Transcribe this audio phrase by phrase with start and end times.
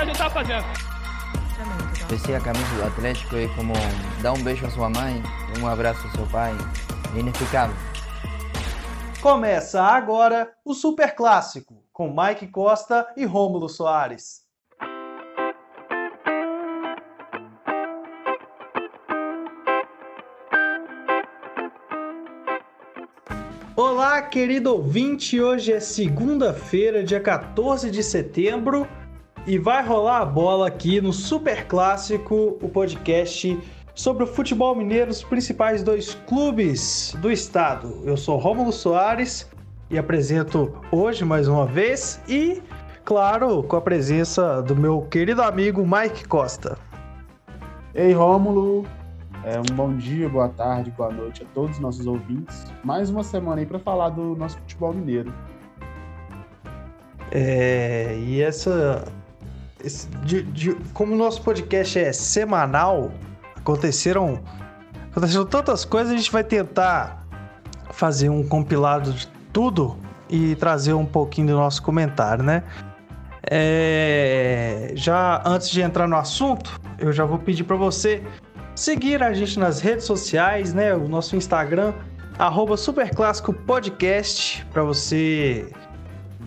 [0.00, 0.64] que a gente tá fazendo.
[2.08, 3.74] Vestir a camisa do Atlético é como
[4.22, 5.22] dar um beijo à sua mãe,
[5.60, 6.52] um abraço ao seu pai.
[7.14, 7.76] É inexplicável.
[9.20, 14.40] Começa agora o Super Clássico, com Mike Costa e Rômulo Soares.
[23.76, 25.40] Olá, querido ouvinte!
[25.40, 28.86] Hoje é segunda-feira, dia 14 de setembro,
[29.46, 33.58] e vai rolar a bola aqui no Super Clássico, o podcast
[33.94, 38.00] sobre o futebol mineiro, os principais dois clubes do estado.
[38.04, 39.50] Eu sou Rômulo Soares
[39.90, 42.62] e apresento hoje mais uma vez e,
[43.04, 46.78] claro, com a presença do meu querido amigo Mike Costa.
[47.94, 48.86] Ei, Rômulo!
[49.42, 52.66] É, um bom dia, boa tarde, boa noite a todos os nossos ouvintes.
[52.84, 55.32] Mais uma semana aí para falar do nosso futebol mineiro.
[57.30, 59.04] É, e essa.
[59.84, 63.12] Esse, de, de, como o nosso podcast é semanal,
[63.56, 64.40] aconteceram,
[65.10, 67.26] aconteceram tantas coisas, a gente vai tentar
[67.90, 69.96] fazer um compilado de tudo
[70.28, 72.62] e trazer um pouquinho do nosso comentário, né?
[73.42, 78.22] É, já antes de entrar no assunto, eu já vou pedir para você
[78.74, 80.94] seguir a gente nas redes sociais, né?
[80.94, 81.92] O nosso Instagram,
[82.38, 85.68] arroba Superclássico Podcast, para você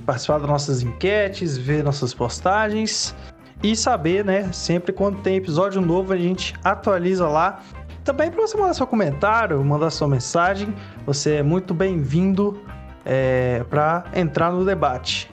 [0.05, 3.15] participar das nossas enquetes, ver nossas postagens
[3.61, 4.51] e saber, né?
[4.51, 7.61] Sempre quando tem episódio novo, a gente atualiza lá.
[8.03, 10.73] Também para você mandar seu comentário, mandar sua mensagem,
[11.05, 12.61] você é muito bem-vindo
[13.05, 15.31] é, para entrar no debate.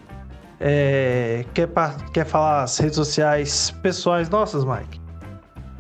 [0.61, 1.69] É, quer,
[2.13, 5.01] quer falar as redes sociais pessoais nossas, Mike?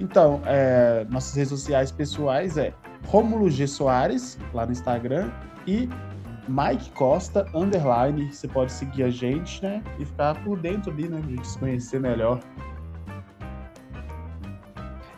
[0.00, 2.72] Então, é, nossas redes sociais pessoais é
[3.06, 3.66] Rômulo G.
[3.66, 5.30] Soares, lá no Instagram,
[5.66, 5.88] e
[6.48, 8.32] Mike Costa, underline.
[8.32, 9.82] Você pode seguir a gente, né?
[9.98, 11.22] E ficar por dentro ali, né?
[11.28, 12.40] Gente se conhecer melhor.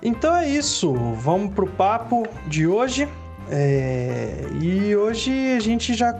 [0.02, 0.92] Então é isso.
[0.94, 3.08] Vamos pro papo de hoje.
[3.50, 4.46] É...
[4.60, 6.18] E hoje a gente já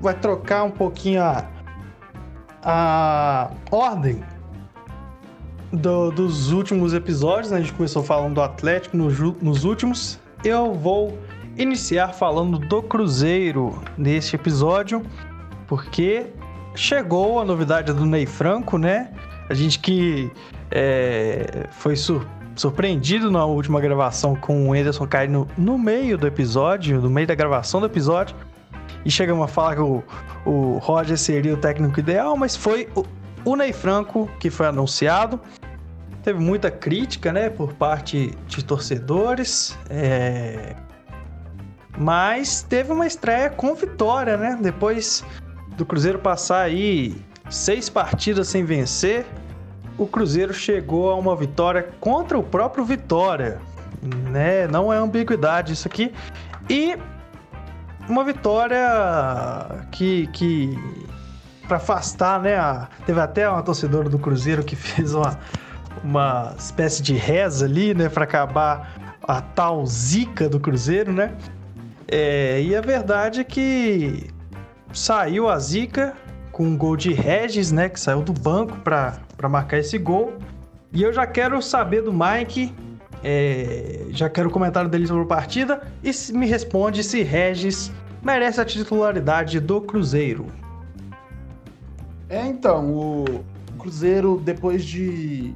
[0.00, 1.48] vai trocar um pouquinho a,
[2.62, 4.22] a ordem
[5.72, 7.58] do, dos últimos episódios, né?
[7.58, 9.08] a gente começou falando do Atlético no,
[9.40, 10.18] nos últimos.
[10.44, 11.16] Eu vou
[11.56, 15.02] iniciar falando do Cruzeiro neste episódio,
[15.66, 16.26] porque
[16.74, 19.10] chegou a novidade do Ney Franco, né?
[19.48, 20.30] A gente que
[20.70, 27.00] é, foi sur surpreendido na última gravação com o Anderson caindo no meio do episódio,
[27.00, 28.36] no meio da gravação do episódio,
[29.06, 30.02] e chegamos a falar que o,
[30.44, 33.06] o Roger seria o técnico ideal, mas foi o,
[33.42, 35.40] o Ney Franco que foi anunciado
[36.22, 40.74] teve muita crítica, né, por parte de torcedores, é...
[41.98, 44.58] mas teve uma estreia com vitória, né?
[44.60, 45.24] Depois
[45.76, 47.16] do Cruzeiro passar aí
[47.50, 49.26] seis partidas sem vencer,
[49.98, 53.60] o Cruzeiro chegou a uma vitória contra o próprio Vitória,
[54.30, 54.66] né?
[54.66, 56.12] Não é ambiguidade isso aqui.
[56.68, 56.96] E
[58.08, 60.76] uma vitória que, que
[61.68, 62.56] para afastar, né?
[62.56, 62.88] A...
[63.06, 65.38] Teve até uma torcedora do Cruzeiro que fez uma,
[66.02, 71.34] uma espécie de reza ali, né, para acabar a tal zica do Cruzeiro, né?
[72.14, 74.28] É, e a verdade é que
[74.92, 76.14] saiu a zica
[76.50, 80.34] com um gol de Regis, né, que saiu do banco para marcar esse gol.
[80.92, 82.74] E eu já quero saber do Mike,
[83.24, 87.90] é, já quero o comentário dele sobre a partida e me responde se Regis
[88.22, 90.48] merece a titularidade do Cruzeiro.
[92.28, 93.24] É, então, o
[93.78, 95.54] Cruzeiro, depois de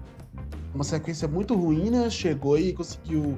[0.74, 2.08] uma sequência muito ruim, né?
[2.08, 3.36] Chegou e conseguiu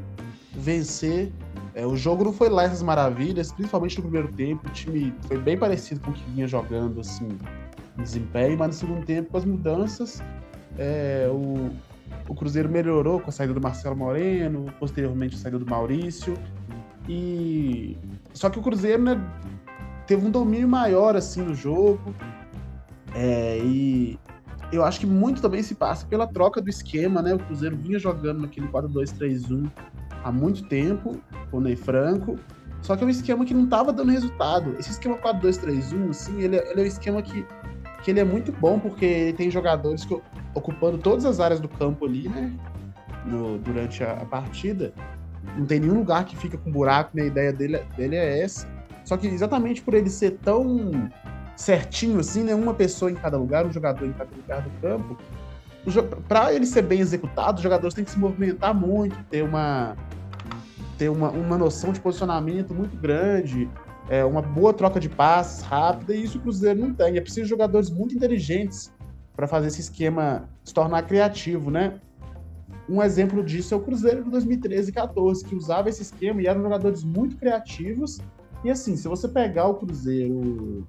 [0.53, 1.33] vencer.
[1.79, 4.67] É, o jogo não foi lá essas maravilhas, principalmente no primeiro tempo.
[4.67, 7.29] O time foi bem parecido com o que vinha jogando, assim,
[7.97, 10.21] em desempenho, mas no segundo tempo, com as mudanças,
[10.77, 11.71] é, o,
[12.29, 16.37] o Cruzeiro melhorou com a saída do Marcelo Moreno, posteriormente a saída do Maurício.
[17.09, 17.97] E
[18.35, 19.21] só que o Cruzeiro, né,
[20.05, 22.13] teve um domínio maior assim no jogo.
[23.15, 24.19] É, e
[24.73, 27.35] eu acho que muito também se passa pela troca do esquema, né?
[27.35, 29.71] O Cruzeiro vinha jogando naquele 4-2-3-1
[30.25, 31.21] há muito tempo,
[31.53, 32.39] o Ney Franco,
[32.83, 34.77] só que é um esquema que não estava dando resultado.
[34.79, 37.45] Esse esquema 4-2-3-1, assim, ele, é, ele, é um esquema que,
[38.03, 40.21] que ele é muito bom, porque ele tem jogadores que,
[40.55, 42.53] ocupando todas as áreas do campo ali, né?
[43.27, 44.93] No, durante a, a, partida.
[45.57, 47.23] Não tem nenhum lugar que fica com buraco, né?
[47.23, 48.67] A ideia dele, dele é essa.
[49.05, 51.11] Só que exatamente por ele ser tão
[51.57, 52.55] certinho assim, né?
[52.55, 55.19] Uma pessoa em cada lugar, um jogador em cada lugar do campo.
[56.29, 59.97] Para ele ser bem executado, os jogadores têm que se movimentar muito, ter uma
[60.99, 63.71] ter uma, uma noção de posicionamento muito grande,
[64.09, 67.17] é, uma boa troca de passes rápida, e isso o Cruzeiro não tem.
[67.17, 68.93] É preciso jogadores muito inteligentes
[69.37, 72.01] para fazer esse esquema se tornar criativo, né?
[72.89, 76.47] Um exemplo disso é o Cruzeiro de 2013 e 14, que usava esse esquema e
[76.47, 78.19] eram jogadores muito criativos.
[78.65, 80.87] E assim, se você pegar o Cruzeiro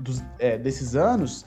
[0.00, 1.46] dos, é, desses anos,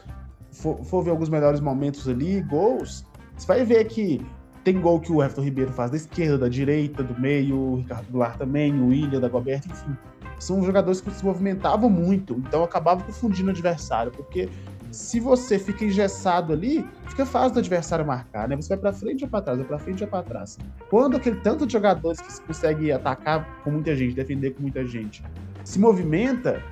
[0.56, 3.06] for, for, ver alguns melhores momentos ali, gols,
[3.36, 4.25] você vai ver que
[4.63, 8.07] tem gol que o Everton Ribeiro faz da esquerda, da direita, do meio, o Ricardo
[8.10, 9.96] Goulart também, o William, da Goberta, enfim.
[10.40, 14.50] São jogadores que se movimentavam muito, então acabava confundindo o adversário, porque
[14.92, 18.56] se você fica engessado ali, fica fácil do adversário marcar, né?
[18.56, 20.58] Você vai para frente ou para trás, vai para frente ou para trás.
[20.90, 25.24] Quando aquele tanto de jogadores que consegue atacar com muita gente, defender com muita gente,
[25.63, 26.63] se movimenta,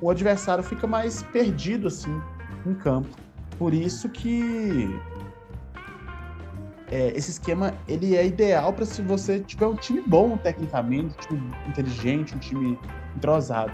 [0.00, 2.20] o adversário fica mais perdido assim
[2.70, 3.08] em campo.
[3.58, 4.88] Por isso que
[6.90, 11.20] é, esse esquema ele é ideal para se você tiver um time bom tecnicamente, um
[11.20, 12.78] time inteligente, um time
[13.16, 13.72] entrosado.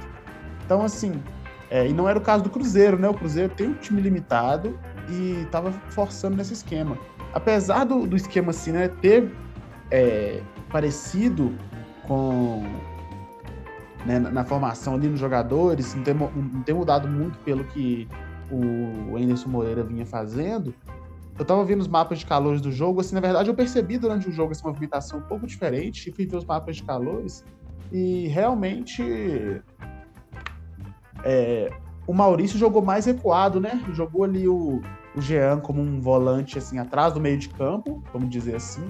[0.65, 1.23] Então, assim,
[1.71, 3.09] é, e não era o caso do Cruzeiro, né?
[3.09, 4.79] O Cruzeiro tem um time limitado
[5.09, 6.97] e estava forçando nesse esquema.
[7.35, 9.33] Apesar do, do esquema assim, né, ter
[9.91, 11.53] é, parecido
[12.07, 12.63] com
[14.05, 18.09] né, na, na, formação ali nos jogadores, não ter, não ter mudado muito pelo que
[18.51, 20.75] o Anderson Moreira vinha fazendo,
[21.39, 24.29] eu tava vendo os mapas de calores do jogo, assim, na verdade eu percebi durante
[24.29, 27.45] o jogo essa movimentação um pouco diferente, e fui ver os mapas de calores,
[27.91, 29.63] e realmente
[31.25, 31.71] é,
[32.07, 33.83] o Maurício jogou mais recuado, né?
[33.93, 34.81] Jogou ali o,
[35.15, 38.85] o Jean como um volante assim atrás do meio de campo, vamos dizer assim.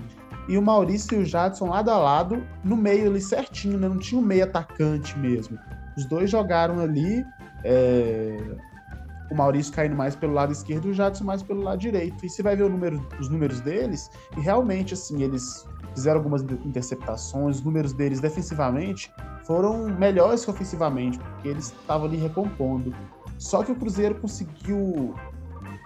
[0.49, 3.89] E o Maurício e o Jadson lado a lado, no meio ali certinho, né?
[3.89, 5.59] Não tinha um meio atacante mesmo.
[5.97, 7.25] Os dois jogaram ali,
[7.65, 8.37] é...
[9.33, 12.25] o Maurício caindo mais pelo lado esquerdo e o Jadson mais pelo lado direito.
[12.25, 17.57] E você vai ver número, os números deles, e realmente, assim, eles fizeram algumas interceptações,
[17.57, 19.13] os números deles defensivamente
[19.45, 22.95] foram melhores que ofensivamente, porque eles estavam ali recompondo.
[23.39, 25.15] Só que o Cruzeiro conseguiu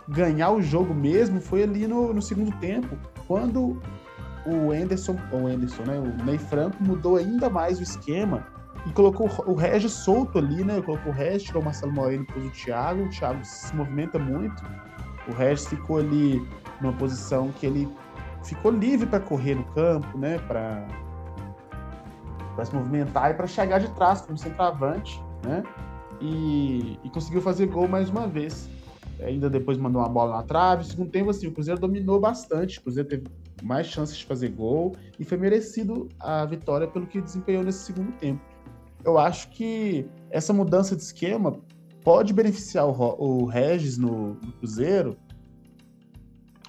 [0.09, 2.97] ganhar o jogo mesmo foi ali no, no segundo tempo,
[3.27, 3.81] quando
[4.45, 8.56] o Anderson, o Anderson, né, o Ney Franco mudou ainda mais o esquema
[8.87, 10.81] e colocou o Regis solto ali, né?
[10.81, 14.63] Colocou o Regis, tirou o Marcelo Moreno pôs o Thiago, o Thiago se movimenta muito.
[15.29, 16.41] O Regis ficou ali
[16.81, 17.89] numa posição que ele
[18.45, 20.39] ficou livre para correr no campo, né?
[20.47, 20.87] Para
[22.65, 25.65] se movimentar e para chegar de trás como centroavante, né?
[26.21, 28.71] E, e, conseguiu fazer gol mais uma vez.
[29.21, 30.85] Ainda depois mandou uma bola na trave.
[30.85, 32.79] Segundo tempo, assim, o Cruzeiro dominou bastante.
[32.79, 33.25] O Cruzeiro teve
[33.63, 38.13] mais chances de fazer gol e foi merecido a vitória pelo que desempenhou nesse segundo
[38.13, 38.56] tempo.
[39.07, 41.63] Eu acho que essa mudança de esquema
[42.03, 45.17] pode beneficiar o, o Regis no, no Cruzeiro,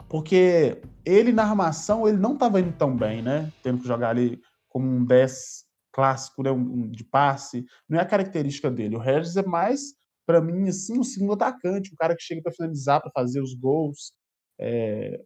[0.08, 3.52] porque ele na armação ele não estava indo tão bem, né?
[3.64, 4.40] Tendo que jogar ali
[4.70, 8.96] como um 10 clássico, né, um, de passe, não é a característica dele.
[8.96, 9.96] O Regis é mais,
[10.28, 13.56] para mim, assim, um segundo atacante, um cara que chega para finalizar, para fazer os
[13.56, 14.14] gols.
[14.60, 15.20] É...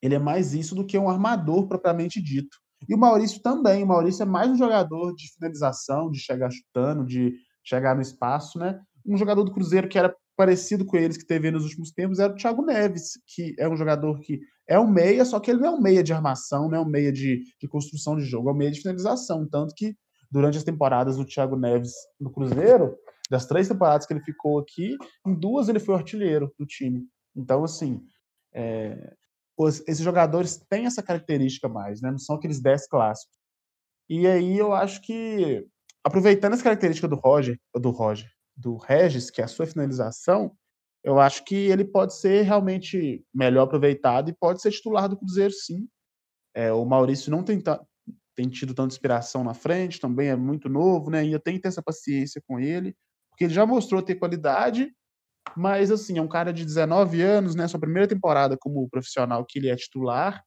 [0.00, 2.61] Ele é mais isso do que um armador propriamente dito.
[2.88, 3.82] E o Maurício também.
[3.82, 7.34] O Maurício é mais um jogador de finalização, de chegar chutando, de
[7.64, 8.80] chegar no espaço, né?
[9.06, 12.32] Um jogador do Cruzeiro que era parecido com eles que teve nos últimos tempos era
[12.32, 15.68] o Thiago Neves, que é um jogador que é um meia, só que ele não
[15.68, 18.52] é um meia de armação, não é um meia de, de construção de jogo, é
[18.52, 19.46] um meia de finalização.
[19.46, 19.94] Tanto que
[20.30, 22.96] durante as temporadas do Thiago Neves no Cruzeiro,
[23.30, 24.96] das três temporadas que ele ficou aqui,
[25.26, 27.04] em duas ele foi artilheiro do time.
[27.36, 28.00] Então, assim,
[28.54, 29.14] é,
[29.62, 32.10] os, esses jogadores têm essa característica mais, né?
[32.10, 33.36] Não são aqueles 10 clássicos.
[34.08, 35.66] E aí eu acho que,
[36.04, 40.54] aproveitando essa característica do Roger, do Roger, do Regis, que é a sua finalização,
[41.04, 45.52] eu acho que ele pode ser realmente melhor aproveitado e pode ser titular do Cruzeiro,
[45.52, 45.88] sim.
[46.54, 47.60] É, o Maurício não tem,
[48.36, 51.20] tem tido tanta inspiração na frente, também é muito novo, né?
[51.20, 52.94] Ainda tem que ter essa paciência com ele,
[53.30, 54.94] porque ele já mostrou ter qualidade,
[55.56, 57.68] mas assim, é um cara de 19 anos, né?
[57.68, 60.42] Sua primeira temporada como profissional que ele é titular,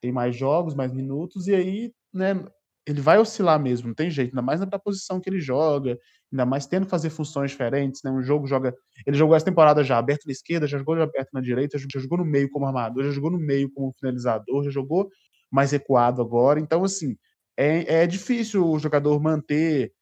[0.00, 2.44] tem mais jogos, mais minutos, e aí, né,
[2.86, 5.98] ele vai oscilar mesmo, não tem jeito, ainda mais na posição que ele joga,
[6.30, 8.10] ainda mais tendo que fazer funções diferentes, né?
[8.10, 8.74] Um jogo joga.
[9.06, 12.18] Ele jogou essa temporada já aberto na esquerda, já jogou aberto na direita, já jogou
[12.18, 15.08] no meio como armador, já jogou no meio como finalizador, já jogou
[15.50, 16.60] mais recuado agora.
[16.60, 17.16] Então, assim,
[17.56, 19.92] é, é difícil o jogador manter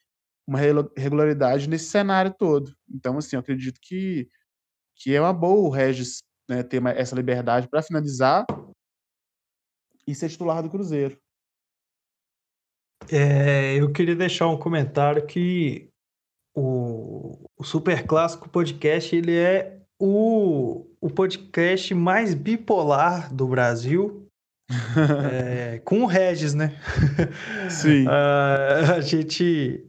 [0.52, 2.75] uma regularidade nesse cenário todo.
[2.88, 4.28] Então, assim, eu acredito que,
[4.97, 6.18] que é uma boa o Regis
[6.49, 8.44] né, ter essa liberdade para finalizar
[10.06, 11.16] e ser titular do Cruzeiro.
[13.11, 15.90] É, eu queria deixar um comentário que
[16.54, 24.28] o, o Super Clássico Podcast ele é o, o podcast mais bipolar do Brasil.
[25.32, 26.80] é, com o Regis, né?
[27.68, 28.06] Sim.
[28.09, 29.87] a gente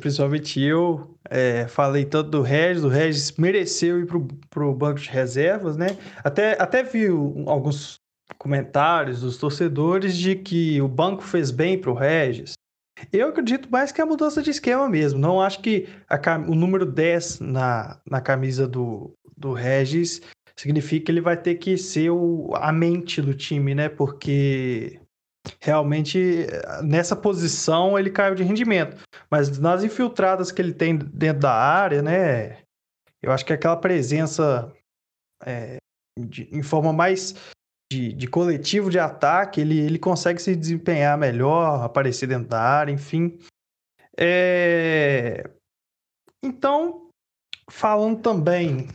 [0.00, 5.08] principalmente eu é, falei tanto do Regis, o Regis mereceu ir pro, pro banco de
[5.08, 5.96] reservas, né?
[6.24, 7.06] Até, até vi
[7.46, 8.00] alguns
[8.36, 12.54] comentários dos torcedores de que o banco fez bem pro Regis.
[13.12, 15.20] Eu acredito mais que é a mudança de esquema mesmo.
[15.20, 16.18] Não acho que a,
[16.48, 20.20] o número 10 na, na camisa do, do Regis
[20.56, 23.88] significa que ele vai ter que ser o, a mente do time, né?
[23.88, 25.00] Porque
[25.60, 26.46] realmente
[26.82, 28.96] nessa posição ele caiu de rendimento.
[29.30, 32.58] Mas nas infiltradas que ele tem dentro da área, né?
[33.22, 34.72] Eu acho que aquela presença
[35.44, 35.78] é,
[36.18, 37.34] de, em forma mais
[37.90, 42.92] de, de, coletivo de ataque, ele, ele consegue se desempenhar melhor, aparecer dentro da área,
[42.92, 43.38] enfim.
[44.18, 45.48] É...
[46.42, 47.08] Então,
[47.70, 48.88] falando também.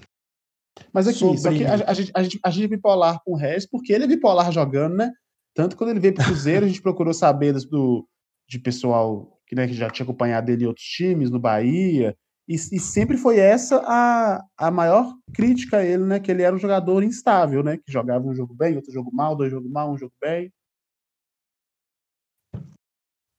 [0.91, 1.65] Mas aqui, sobre...
[1.65, 4.07] a, a, gente, a, gente, a gente é bipolar com o Regis, porque ele é
[4.07, 5.13] bipolar jogando, né?
[5.53, 8.07] Tanto quando ele veio para o Cruzeiro, a gente procurou saber do,
[8.49, 12.15] de pessoal que, né, que já tinha acompanhado ele em outros times, no Bahia,
[12.47, 16.19] e, e, sempre foi essa a, a maior crítica a ele, né?
[16.19, 17.77] Que ele era um jogador instável, né?
[17.77, 20.51] Que jogava um jogo bem, outro jogo mal, dois jogos mal, um jogo bem.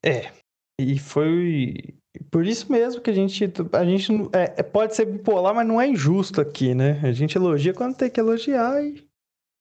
[0.02, 0.32] É.
[0.80, 1.94] E foi
[2.30, 5.80] por isso mesmo que a gente, a gente é, é, pode ser bipolar, mas não
[5.80, 7.00] é injusto aqui, né?
[7.02, 9.06] A gente elogia quando tem que elogiar e,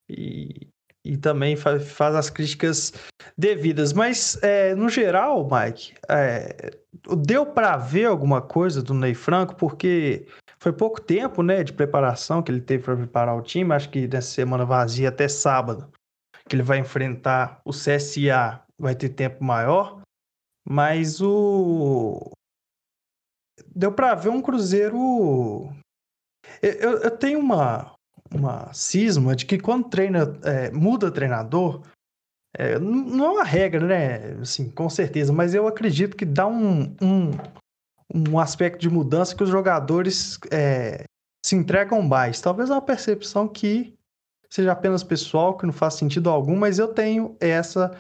[0.09, 0.67] e,
[1.05, 2.93] e também faz, faz as críticas
[3.37, 3.91] devidas.
[3.91, 6.71] Mas, é, no geral, Mike, é,
[7.25, 10.25] deu para ver alguma coisa do Ney Franco, porque
[10.59, 13.73] foi pouco tempo né, de preparação que ele teve para preparar o time.
[13.73, 15.91] Acho que nessa semana vazia até sábado,
[16.47, 20.01] que ele vai enfrentar o CSA, vai ter tempo maior.
[20.65, 22.31] Mas o.
[23.75, 25.69] Deu para ver um Cruzeiro.
[26.61, 27.92] Eu, eu tenho uma,
[28.33, 31.81] uma cisma de que quando treina, é, muda treinador,
[32.55, 34.41] é, não é uma regra, né?
[34.41, 37.31] Assim, com certeza, mas eu acredito que dá um, um,
[38.13, 41.03] um aspecto de mudança que os jogadores é,
[41.45, 42.41] se entregam mais.
[42.41, 43.93] Talvez é uma percepção que
[44.49, 47.91] seja apenas pessoal, que não faz sentido algum, mas eu tenho essa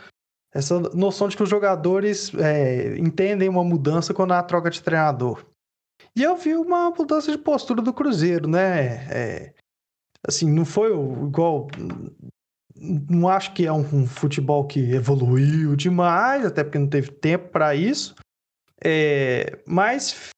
[0.53, 5.43] essa noção de que os jogadores é, entendem uma mudança quando há troca de treinador.
[6.15, 9.07] E eu vi uma mudança de postura do Cruzeiro, né?
[9.09, 9.52] É,
[10.27, 11.67] assim, não foi igual.
[12.75, 17.75] Não acho que é um, futebol que evoluiu demais, até porque não teve tempo para
[17.75, 18.15] isso.
[18.83, 20.29] É, mas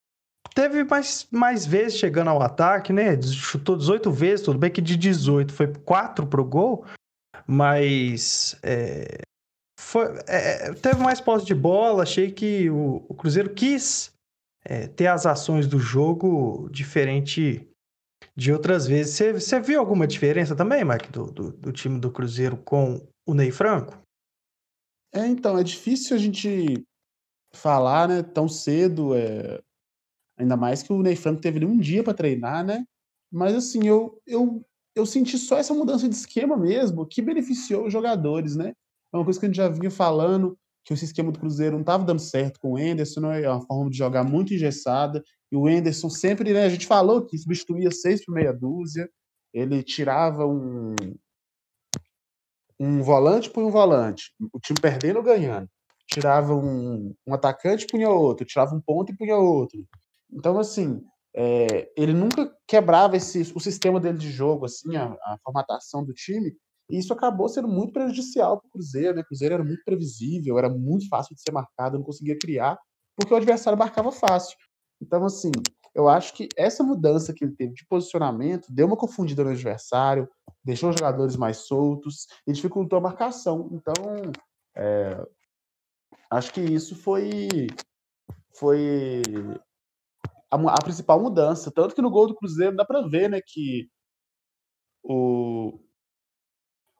[0.54, 3.20] teve mais, mais vezes chegando ao ataque, né?
[3.22, 6.86] Chutou 18 vezes, tudo bem que de 18 foi 4 pro gol,
[7.48, 9.22] mas é,
[9.80, 12.04] foi, é, teve mais posse de bola.
[12.04, 14.12] Achei que o, o Cruzeiro quis
[14.64, 17.68] é, ter as ações do jogo diferente
[18.36, 19.16] de outras vezes.
[19.16, 23.34] Você, você viu alguma diferença também, Mike, do, do, do, time do Cruzeiro com o
[23.34, 23.98] Ney Franco?
[25.14, 26.86] É, então, é difícil a gente
[27.54, 29.62] falar, né, tão cedo, é...
[30.38, 32.84] ainda mais que o Ney Franco teve ali um dia para treinar, né?
[33.32, 37.94] Mas assim, eu, eu, eu senti só essa mudança de esquema mesmo, que beneficiou os
[37.94, 38.74] jogadores, né?
[39.14, 41.82] É uma coisa que a gente já vinha falando, que esse esquema do Cruzeiro não
[41.82, 43.42] estava dando certo com o Enderson, né?
[43.44, 47.26] é uma forma de jogar muito engessada, e o Enderson sempre, né, a gente falou
[47.26, 49.10] que substituía seis por meia dúzia,
[49.52, 50.94] ele tirava um,
[52.80, 55.68] um volante por um volante, o time perdendo ou ganhando.
[56.08, 59.84] Tirava um, um atacante punha outro, tirava um ponto e punha outro.
[60.32, 61.02] Então, assim,
[61.36, 66.14] é, ele nunca quebrava esse, o sistema dele de jogo, assim, a, a formatação do
[66.14, 66.56] time,
[66.90, 69.22] e isso acabou sendo muito prejudicial para o Cruzeiro, né?
[69.22, 72.78] O Cruzeiro era muito previsível, era muito fácil de ser marcado, não conseguia criar,
[73.16, 74.56] porque o adversário marcava fácil.
[75.02, 75.52] Então, assim,
[75.96, 80.30] eu acho que essa mudança que ele teve de posicionamento deu uma confundida no adversário,
[80.64, 83.70] deixou os jogadores mais soltos e dificultou a marcação.
[83.72, 83.94] Então,
[84.76, 85.26] é,
[86.30, 87.48] acho que isso foi,
[88.54, 89.22] foi
[90.52, 91.72] a, a, principal mudança.
[91.72, 93.90] Tanto que no gol do Cruzeiro dá para ver né, que
[95.02, 95.80] o,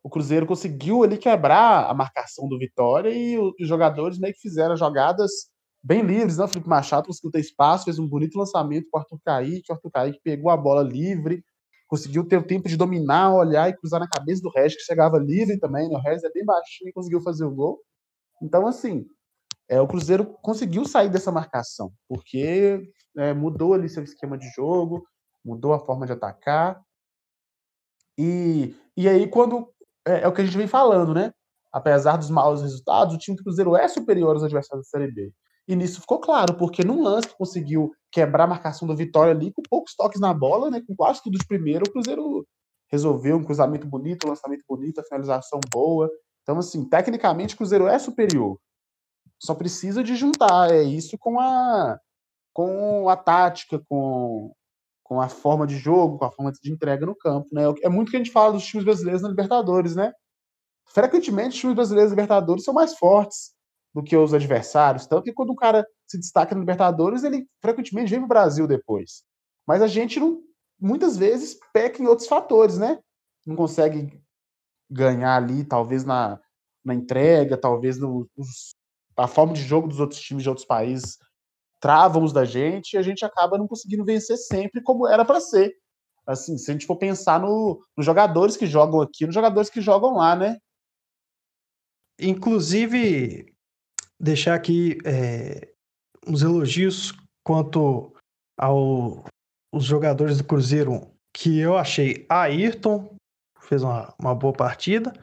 [0.06, 4.78] o Cruzeiro conseguiu ali quebrar a marcação do Vitória e os jogadores meio que fizeram
[4.78, 5.50] jogadas
[5.82, 6.44] bem livres, né?
[6.44, 9.74] O Felipe Machado conseguiu ter espaço, fez um bonito lançamento com o Arthur Kaique, o
[9.74, 11.44] Arthur Kaique pegou a bola livre,
[11.88, 15.18] conseguiu ter o tempo de dominar, olhar e cruzar na cabeça do Regis, que chegava
[15.18, 15.96] livre também, né?
[15.96, 17.82] O Regis é bem baixinho e conseguiu fazer o gol.
[18.44, 19.08] Então, assim,
[19.68, 25.04] é, o Cruzeiro conseguiu sair dessa marcação, porque é, mudou ali seu esquema de jogo,
[25.44, 26.80] mudou a forma de atacar.
[28.16, 29.74] E, e aí, quando
[30.08, 31.32] é, é, o que a gente vem falando, né?
[31.72, 35.32] Apesar dos maus resultados, o time do Cruzeiro é superior aos adversários da Série B.
[35.68, 39.52] E nisso ficou claro, porque num lance que conseguiu quebrar a marcação do Vitória ali,
[39.52, 40.82] com poucos toques na bola, né?
[40.88, 42.46] Com quase tudo de primeiro, o Cruzeiro
[42.92, 46.10] resolveu um cruzamento bonito, um lançamento bonito, a finalização boa.
[46.44, 48.60] Então, assim, tecnicamente o Cruzeiro é superior.
[49.40, 52.00] só precisa de juntar é isso com a
[52.54, 54.54] com a tática, com,
[55.06, 57.62] com a forma de jogo, com a forma de entrega no campo, né?
[57.84, 60.12] É muito que a gente fala dos times brasileiros na Libertadores, né?
[60.88, 63.54] Frequentemente os times brasileiros na Libertadores são mais fortes
[63.94, 68.10] do que os adversários, tanto que quando o cara se destaca na Libertadores, ele frequentemente
[68.10, 69.24] vem para o Brasil depois.
[69.68, 70.42] Mas a gente não,
[70.82, 72.98] muitas vezes peca em outros fatores, né?
[73.46, 74.20] Não consegue
[74.90, 76.40] ganhar ali, talvez na,
[76.84, 78.28] na entrega, talvez no,
[79.16, 81.20] a forma de jogo dos outros times de outros países
[81.80, 85.40] travam os da gente e a gente acaba não conseguindo vencer sempre como era para
[85.40, 85.76] ser.
[86.26, 89.82] Assim, se a gente for pensar no, nos jogadores que jogam aqui, nos jogadores que
[89.82, 90.58] jogam lá, né?
[92.20, 93.54] Inclusive,
[94.20, 95.72] deixar aqui é,
[96.26, 97.14] uns elogios
[97.46, 98.12] quanto
[98.58, 99.24] aos
[99.84, 103.14] jogadores do Cruzeiro que eu achei Ayrton
[103.60, 105.14] fez uma, uma boa partida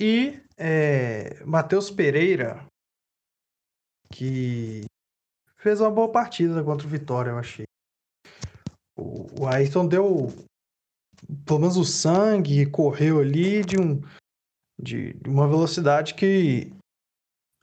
[0.00, 2.66] e é, Matheus Pereira
[4.12, 4.84] que
[5.60, 7.66] fez uma boa partida contra o Vitória, eu achei.
[8.98, 10.28] O, o Ayrton deu
[11.44, 14.00] pelo menos o sangue, correu ali de, um,
[14.80, 16.72] de, de uma velocidade que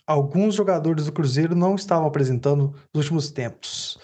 [0.05, 3.99] alguns jogadores do Cruzeiro não estavam apresentando nos últimos tempos.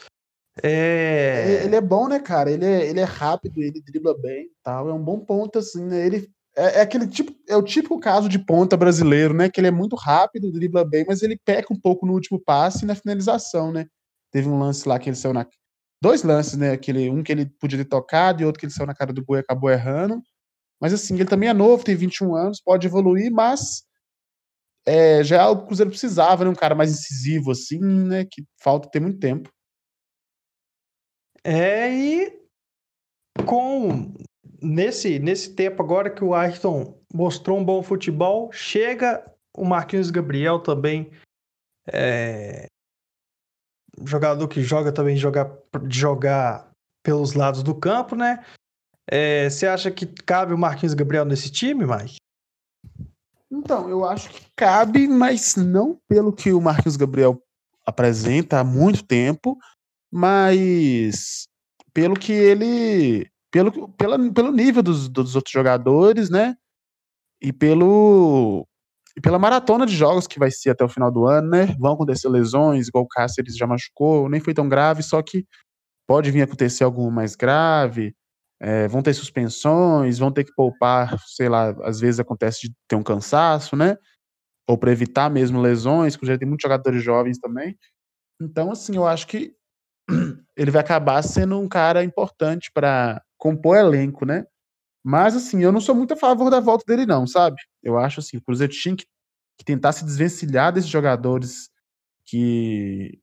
[0.62, 1.64] É...
[1.64, 2.52] Ele é bom, né, cara?
[2.52, 4.90] Ele é, ele é rápido, ele dribla bem tal.
[4.90, 6.06] É um bom ponto, assim, né?
[6.06, 9.50] Ele é, é, aquele tipo, é o típico caso de ponta brasileiro, né?
[9.50, 12.84] Que ele é muito rápido, dribla bem, mas ele peca um pouco no último passe
[12.84, 13.88] e na finalização, né?
[14.32, 15.48] Teve um lance lá que ele saiu na.
[16.02, 16.72] Dois lances, né?
[16.72, 19.24] Aquele, um que ele podia ter tocado e outro que ele saiu na cara do
[19.24, 20.22] gol e acabou errando.
[20.80, 23.84] Mas assim, ele também é novo, tem 21 anos, pode evoluir, mas
[24.86, 26.50] é, já é algo que o Cruzeiro precisava, né?
[26.52, 28.26] Um cara mais incisivo, assim, né?
[28.26, 29.50] Que falta ter muito tempo.
[31.44, 32.44] É, e
[33.46, 34.14] com
[34.64, 39.24] nesse, nesse tempo agora que o Ayrton mostrou um bom futebol, chega
[39.56, 41.12] o Marquinhos Gabriel também,
[41.92, 42.66] é,
[44.04, 45.52] jogador que joga também jogar,
[45.90, 46.72] jogar
[47.04, 48.44] pelos lados do campo, né?
[49.08, 52.16] É, você acha que cabe o Marquinhos Gabriel nesse time, Mike?
[53.52, 57.40] Então, eu acho que cabe, mas não pelo que o Marquinhos Gabriel
[57.86, 59.58] apresenta há muito tempo,
[60.12, 61.44] mas
[61.94, 66.56] pelo que ele pelo, pela, pelo nível dos, dos outros jogadores, né?
[67.40, 68.68] E pelo
[69.16, 71.68] e pela maratona de jogos que vai ser até o final do ano, né?
[71.80, 75.46] Vão acontecer lesões, igual o Cáceres já machucou, nem foi tão grave, só que
[76.08, 78.16] pode vir acontecer algo mais grave.
[78.60, 82.96] É, vão ter suspensões, vão ter que poupar, sei lá, às vezes acontece de ter
[82.96, 83.98] um cansaço, né?
[84.68, 87.78] Ou para evitar mesmo lesões, porque já tem muitos jogadores jovens também.
[88.42, 89.54] Então, assim, eu acho que
[90.58, 94.46] ele vai acabar sendo um cara importante para compor elenco, né?
[95.04, 97.58] Mas, assim, eu não sou muito a favor da volta dele, não, sabe?
[97.84, 99.06] Eu acho, assim, o Cruzeiro tinha que,
[99.58, 101.70] que tentar se desvencilhar desses jogadores
[102.26, 103.20] que,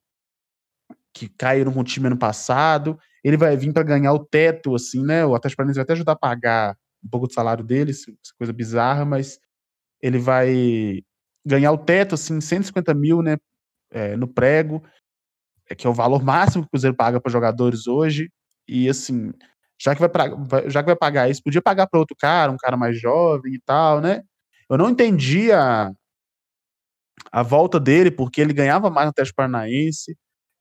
[1.15, 2.99] que caíram com o time ano passado.
[3.25, 5.25] Ele vai vir para ganhar o teto, assim, né?
[5.25, 7.93] O Atlético Paranaense vai até ajudar a pagar um pouco do salário dele,
[8.37, 9.39] coisa bizarra, mas
[10.03, 11.03] ele vai
[11.47, 13.39] ganhar o teto, assim, 150 mil, né?
[13.91, 14.85] É, no prego,
[15.71, 18.31] é, que é o valor máximo que o Cruzeiro paga para jogadores hoje.
[18.69, 19.33] E, assim,
[19.81, 20.29] já que vai, pra,
[20.69, 23.61] já que vai pagar isso, podia pagar para outro cara, um cara mais jovem e
[23.61, 24.23] tal, né?
[24.69, 25.90] Eu não entendi a,
[27.43, 30.16] volta dele, porque ele ganhava mais no Teste Paranaense,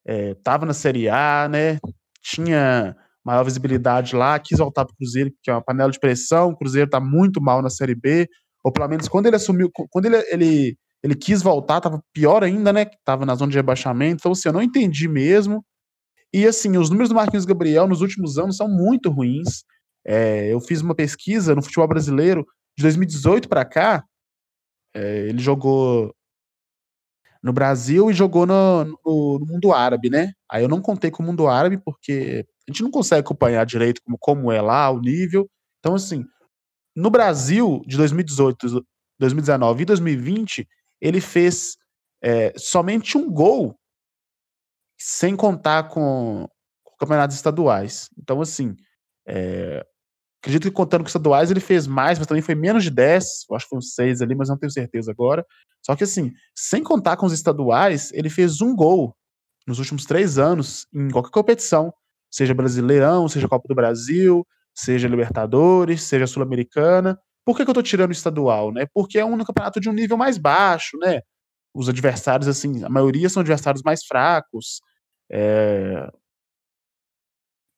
[0.08, 1.79] estava é, na Série A, né?
[2.21, 6.49] Tinha maior visibilidade lá, quis voltar para o Cruzeiro, que é uma panela de pressão,
[6.49, 8.27] o Cruzeiro está muito mal na Série B,
[8.63, 12.71] ou pelo menos quando ele assumiu, quando ele, ele, ele quis voltar, estava pior ainda,
[12.71, 12.86] né?
[13.03, 15.63] Tava na zona de rebaixamento, então assim, eu não entendi mesmo.
[16.33, 19.63] E assim, os números do Marquinhos Gabriel nos últimos anos são muito ruins.
[20.05, 22.45] É, eu fiz uma pesquisa no futebol brasileiro
[22.77, 24.03] de 2018 para cá.
[24.95, 26.13] É, ele jogou
[27.41, 30.33] no Brasil e jogou no, no, no, mundo árabe, né?
[30.49, 34.01] Aí eu não contei com o mundo árabe porque a gente não consegue acompanhar direito
[34.03, 35.49] como, como é lá o nível.
[35.79, 36.25] Então, assim,
[36.95, 38.85] no Brasil de 2018,
[39.19, 40.67] 2019 e 2020,
[41.01, 41.77] ele fez
[42.21, 43.78] é, somente um gol
[44.99, 46.47] sem contar com,
[46.99, 48.09] campeonatos estaduais.
[48.17, 48.75] Então, assim,
[49.25, 49.85] é,
[50.41, 53.55] acredito que contando com estaduais ele fez mais, mas também foi menos de 10, eu
[53.55, 55.45] acho que foi uns 6 ali, mas não tenho certeza agora.
[55.83, 59.15] Só que, assim, sem contar com os estaduais, ele fez um gol
[59.65, 61.93] nos últimos três anos em qualquer competição,
[62.29, 67.17] seja Brasileirão, seja Copa do Brasil, seja Libertadores, seja Sul-Americana.
[67.45, 68.85] Por que, que eu tô tirando o estadual, né?
[68.93, 71.21] Porque é um campeonato de um nível mais baixo, né?
[71.73, 74.81] Os adversários, assim, a maioria são adversários mais fracos.
[75.31, 76.09] É...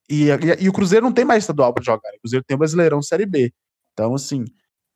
[0.09, 2.09] E, e, e, o Cruzeiro não tem mais estadual para jogar.
[2.11, 2.17] Né?
[2.17, 3.53] O Cruzeiro tem o Brasileirão Série B.
[3.93, 4.45] Então, assim,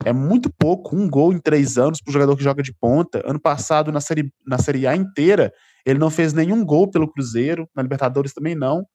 [0.03, 3.23] É muito pouco, um gol em três anos para jogador que joga de ponta.
[3.25, 5.53] Ano passado, na série, na série A inteira,
[5.85, 8.85] ele não fez nenhum gol pelo Cruzeiro, na Libertadores também não.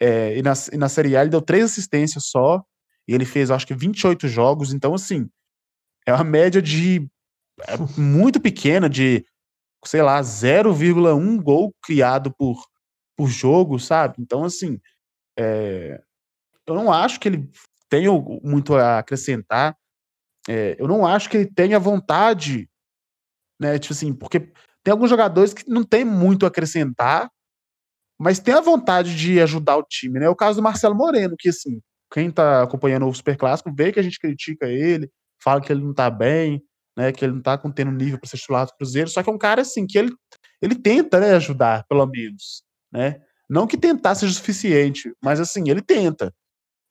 [0.00, 2.62] É, e, na, e na Série A ele deu três assistências só,
[3.08, 4.72] e ele fez, acho que, 28 jogos.
[4.72, 5.28] Então, assim,
[6.06, 7.08] é uma média de
[7.66, 9.24] é muito pequena, de,
[9.84, 12.64] sei lá, 0,1 gol criado por,
[13.18, 14.14] por jogo, sabe?
[14.20, 14.80] Então, assim,
[15.36, 16.00] é,
[16.64, 17.50] eu não acho que ele
[17.88, 18.12] tenha
[18.44, 19.76] muito a acrescentar.
[20.48, 22.70] É, eu não acho que ele tenha vontade,
[23.60, 23.76] né?
[23.76, 24.52] Tipo assim, porque
[24.84, 27.28] tem alguns jogadores que não tem muito a acrescentar,
[28.16, 30.26] mas tem a vontade de ajudar o time, né?
[30.26, 31.80] É o caso do Marcelo Moreno, que assim,
[32.12, 35.10] quem tá acompanhando o Super Clássico vê que a gente critica ele,
[35.42, 36.62] fala que ele não tá bem,
[36.96, 37.10] né?
[37.12, 39.38] Que ele não tá tendo nível para ser titular do Cruzeiro, só que é um
[39.38, 40.12] cara assim que ele,
[40.62, 43.20] ele tenta, né, ajudar, pelo menos, né?
[43.48, 46.32] Não que tentar seja suficiente, mas assim, ele tenta.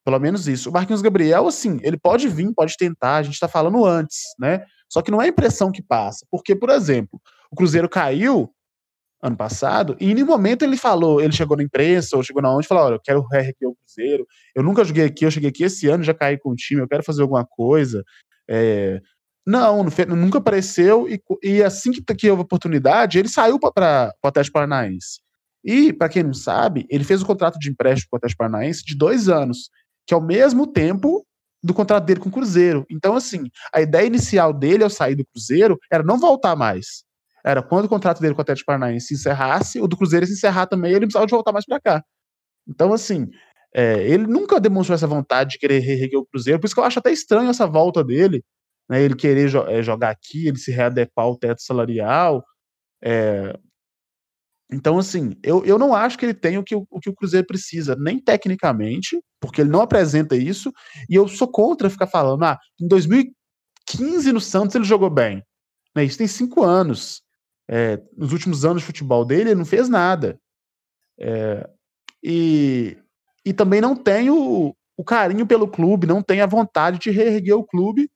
[0.04, 0.70] Pelo menos isso.
[0.70, 4.64] O Marquinhos Gabriel, assim, ele pode vir, pode tentar, a gente está falando antes, né?
[4.90, 6.26] Só que não é a impressão que passa.
[6.30, 8.50] Porque, por exemplo, o Cruzeiro caiu
[9.22, 12.54] ano passado, e em nenhum momento ele falou, ele chegou na imprensa, ou chegou na
[12.54, 15.64] onde falou: olha, eu quero reerguer o Cruzeiro, eu nunca joguei aqui, eu cheguei aqui
[15.64, 18.02] esse ano, já caí com o time, eu quero fazer alguma coisa.
[18.48, 19.00] É...
[19.46, 24.54] Não, nunca apareceu, e, e assim que, que houve oportunidade, ele saiu para o Atlético
[24.54, 25.20] Paranaense.
[25.68, 28.38] E, para quem não sabe, ele fez o um contrato de empréstimo com o Atlético
[28.38, 29.68] Paranaense de dois anos
[30.06, 31.22] que é o mesmo tempo
[31.62, 32.86] do contrato dele com o Cruzeiro.
[32.90, 37.04] Então, assim, a ideia inicial dele ao sair do Cruzeiro era não voltar mais.
[37.44, 40.32] Era quando o contrato dele com o Atlético Paranaense se encerrasse, o do Cruzeiro se
[40.32, 42.02] encerrar também, ele precisava de voltar mais para cá.
[42.66, 43.28] Então, assim,
[43.74, 46.84] é, ele nunca demonstrou essa vontade de querer reerguer o Cruzeiro, por isso que eu
[46.84, 48.42] acho até estranho essa volta dele,
[48.88, 52.42] né, ele querer jo é, jogar aqui, ele se readequar ao teto salarial,
[53.02, 53.54] é,
[54.70, 57.46] então, assim, eu, eu não acho que ele tenha o que, o que o Cruzeiro
[57.46, 60.72] precisa, nem tecnicamente, porque ele não apresenta isso,
[61.08, 65.42] e eu sou contra ficar falando, ah, em 2015 no Santos ele jogou bem.
[65.96, 67.22] Né, isso tem cinco anos.
[67.70, 70.38] É, nos últimos anos de futebol dele, ele não fez nada.
[71.18, 71.68] É,
[72.22, 72.96] e,
[73.44, 77.56] e também não tem o, o carinho pelo clube, não tem a vontade de reerguer
[77.56, 78.10] o clube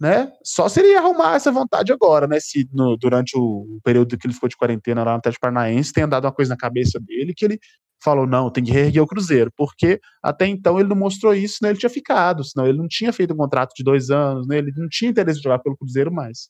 [0.00, 0.32] né?
[0.42, 2.40] Só seria arrumar essa vontade agora, né?
[2.40, 6.06] Se no, durante o período que ele ficou de quarentena lá no Atlético Paranaense tenha
[6.06, 7.60] dado uma coisa na cabeça dele que ele
[8.02, 11.68] falou, não, tem que reerguer o Cruzeiro, porque até então ele não mostrou isso, né?
[11.68, 14.56] Ele tinha ficado, senão ele não tinha feito um contrato de dois anos, né?
[14.56, 16.48] Ele não tinha interesse de jogar pelo Cruzeiro mais.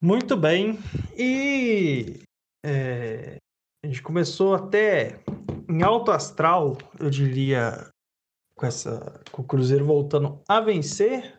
[0.00, 0.78] Muito bem.
[1.16, 2.20] E
[2.64, 3.38] é,
[3.84, 5.18] a gente começou até
[5.68, 7.90] em alto astral, eu diria,
[8.58, 11.38] com essa com o Cruzeiro voltando a vencer,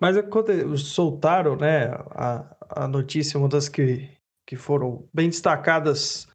[0.00, 0.16] mas
[0.82, 4.08] soltaram, né, a, a notícia, uma das que,
[4.46, 6.28] que foram bem destacadas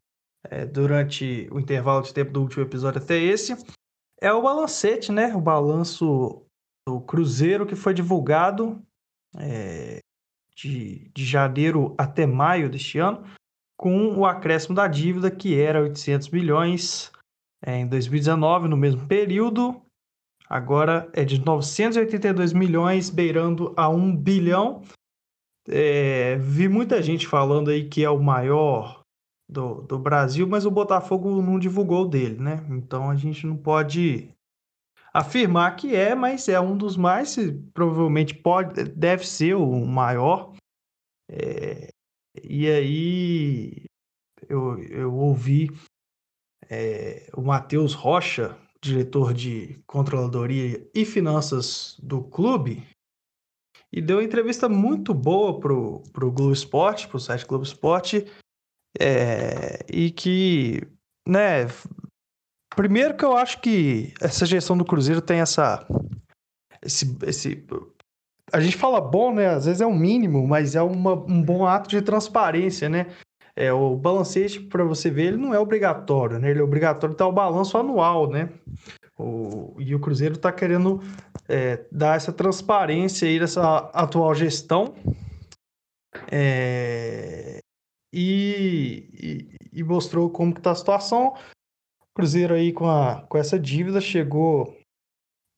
[0.44, 3.54] é, durante o intervalo de tempo do último episódio até esse,
[4.20, 6.44] é o balancete, né, o balanço
[6.86, 8.82] do Cruzeiro que foi divulgado
[9.38, 10.00] é,
[10.56, 13.24] de, de janeiro até maio deste ano,
[13.78, 17.12] com o acréscimo da dívida que era 800 milhões
[17.64, 19.80] é, em 2019, no mesmo período,
[20.52, 24.82] agora é de 982 milhões, beirando a 1 bilhão.
[25.66, 29.00] É, vi muita gente falando aí que é o maior
[29.48, 32.66] do, do Brasil, mas o Botafogo não divulgou dele, né?
[32.68, 34.28] Então a gente não pode
[35.14, 37.34] afirmar que é, mas é um dos mais,
[37.72, 40.52] provavelmente pode, deve ser o maior.
[41.30, 41.88] É,
[42.42, 43.84] e aí
[44.50, 45.70] eu, eu ouvi
[46.68, 52.86] é, o Matheus Rocha, diretor de controladoria e finanças do clube,
[53.92, 58.26] e deu uma entrevista muito boa pro, pro Globo Esporte, pro site Globo Esporte,
[58.98, 60.80] é, e que,
[61.28, 61.66] né,
[62.74, 65.86] primeiro que eu acho que essa gestão do Cruzeiro tem essa,
[66.82, 67.64] esse, esse
[68.52, 71.66] a gente fala bom, né, às vezes é um mínimo, mas é uma, um bom
[71.66, 73.06] ato de transparência, né,
[73.54, 76.50] é, o balancete, para você ver, ele não é obrigatório, né?
[76.50, 78.50] Ele é obrigatório estar o balanço anual, né?
[79.18, 81.00] O, e o Cruzeiro está querendo
[81.48, 84.94] é, dar essa transparência aí dessa atual gestão.
[86.30, 87.58] É,
[88.12, 89.08] e,
[89.72, 91.34] e, e, mostrou como está a situação.
[92.00, 94.76] O Cruzeiro aí com, a, com essa dívida chegou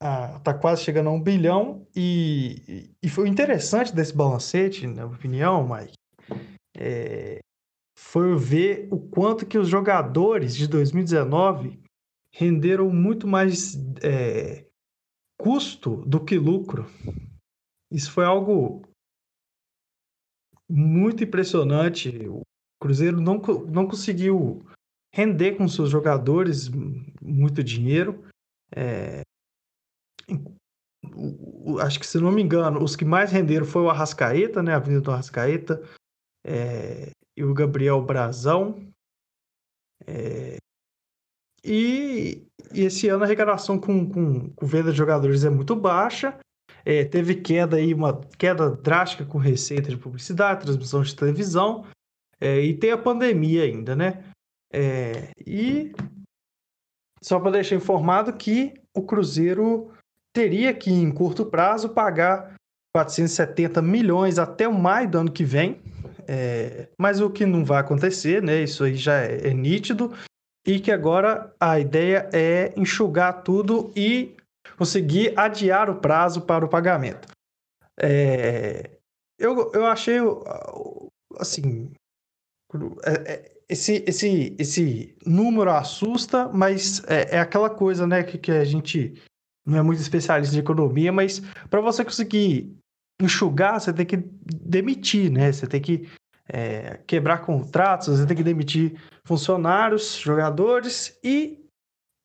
[0.03, 5.17] a, tá quase chegando a um bilhão e, e foi interessante desse balancete, na minha
[5.17, 5.95] opinião, Mike,
[6.77, 7.39] é,
[7.97, 11.81] foi ver o quanto que os jogadores de 2019
[12.33, 14.67] renderam muito mais é,
[15.39, 16.87] custo do que lucro.
[17.91, 18.83] Isso foi algo
[20.69, 22.09] muito impressionante.
[22.29, 22.43] O
[22.81, 24.65] Cruzeiro não, não conseguiu
[25.15, 26.69] render com seus jogadores
[27.23, 28.25] muito dinheiro.
[28.75, 29.23] É,
[31.81, 34.75] acho que se não me engano, os que mais renderam foi o Arrascaeta, né?
[34.75, 35.81] A vinda do Arrascaeta
[36.45, 38.87] é, e o Gabriel Brazão.
[40.07, 40.57] É,
[41.65, 46.39] e, e, esse ano a arrecadação com, com, com, venda de jogadores é muito baixa.
[46.85, 51.87] É, teve queda aí, uma queda drástica com receita de publicidade, transmissão de televisão.
[52.41, 54.23] É, e tem a pandemia ainda, né?
[54.73, 55.93] É, e
[57.23, 59.91] só para deixar informado que o Cruzeiro
[60.35, 62.55] teria que, em curto prazo, pagar
[62.95, 65.81] 470 milhões até o maio do ano que vem.
[66.29, 68.63] É, mas o que não vai acontecer, né?
[68.63, 70.13] Isso aí já é, é nítido.
[70.67, 74.35] E que agora a ideia é enxugar tudo e
[74.79, 77.29] conseguir adiar o prazo para o pagamento.
[78.01, 78.91] É,
[79.39, 80.19] eu, eu achei,
[81.39, 81.93] assim,
[83.05, 88.51] é, é, esse, esse, esse número assusta, mas é, é aquela coisa, né, que, que
[88.51, 89.15] a gente
[89.67, 92.77] não é muito especialista em economia, mas para você conseguir
[93.21, 95.53] enxugar, você tem que demitir, né?
[95.53, 96.09] Você tem que
[96.49, 101.65] é, quebrar contratos, você tem que demitir funcionários, jogadores e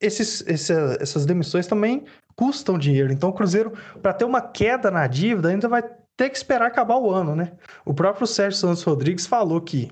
[0.01, 3.11] esses, esse, essas demissões também custam dinheiro.
[3.11, 5.83] Então o Cruzeiro, para ter uma queda na dívida, ainda vai
[6.17, 7.53] ter que esperar acabar o ano, né?
[7.85, 9.91] O próprio Sérgio Santos Rodrigues falou que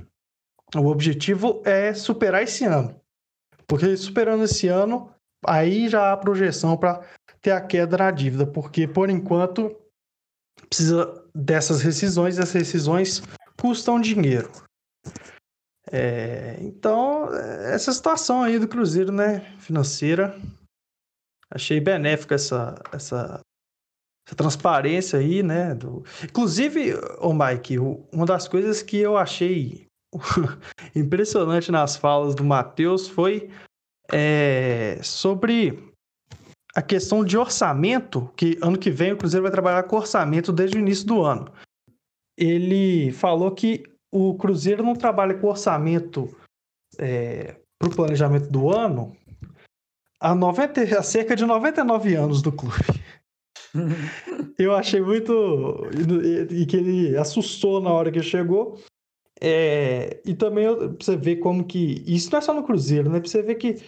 [0.75, 2.99] o objetivo é superar esse ano.
[3.65, 5.09] Porque superando esse ano,
[5.45, 7.01] aí já há projeção para
[7.41, 9.75] ter a queda na dívida, porque por enquanto
[10.67, 13.21] precisa dessas rescisões, e as rescisões
[13.59, 14.51] custam dinheiro.
[15.91, 20.37] É, então, essa situação aí do Cruzeiro, né, financeira,
[21.49, 23.39] achei benéfica essa, essa,
[24.27, 26.03] essa transparência aí, né, do...
[26.23, 29.87] Inclusive, o Mike, uma das coisas que eu achei
[30.95, 33.49] impressionante nas falas do Matheus foi
[34.11, 35.93] é, sobre
[36.77, 40.77] a questão de orçamento, que ano que vem o Cruzeiro vai trabalhar com orçamento desde
[40.77, 41.51] o início do ano.
[42.37, 46.29] Ele falou que o Cruzeiro não trabalha com orçamento
[46.99, 49.17] é, para o planejamento do ano
[50.19, 52.75] há, 90, há cerca de 99 anos do clube.
[54.59, 55.81] Eu achei muito.
[56.51, 58.79] E que ele assustou na hora que chegou.
[59.41, 62.03] É, e também pra você ver como que.
[62.05, 63.19] Isso não é só no Cruzeiro, né?
[63.19, 63.81] Pra você ver que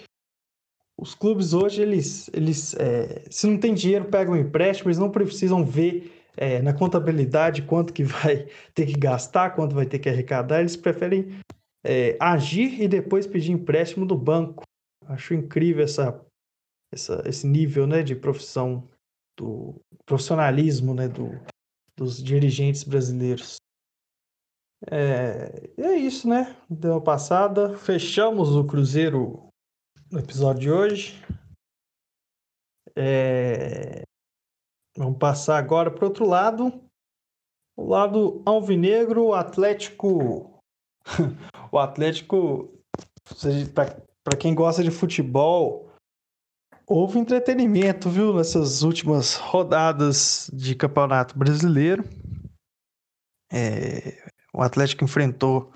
[1.01, 5.63] os clubes hoje, eles, eles é, se não tem dinheiro, pegam empréstimo, eles não precisam
[5.63, 10.59] ver é, na contabilidade quanto que vai ter que gastar, quanto vai ter que arrecadar,
[10.59, 11.39] eles preferem
[11.83, 14.63] é, agir e depois pedir empréstimo do banco.
[15.05, 16.19] Acho incrível essa,
[16.93, 18.87] essa, esse nível né, de profissão,
[19.37, 21.39] do profissionalismo né, do,
[21.95, 23.55] dos dirigentes brasileiros.
[24.89, 26.55] É, é isso, né?
[26.69, 27.77] Deu uma passada.
[27.77, 29.48] Fechamos o Cruzeiro
[30.11, 31.23] no episódio de hoje.
[32.95, 34.01] É...
[34.97, 36.83] Vamos passar agora para o outro lado.
[37.77, 40.59] O lado alvinegro, o Atlético.
[41.71, 42.73] o Atlético,
[44.23, 45.89] para quem gosta de futebol,
[46.85, 52.03] houve entretenimento, viu, nessas últimas rodadas de Campeonato Brasileiro.
[53.51, 54.27] É...
[54.53, 55.71] O Atlético enfrentou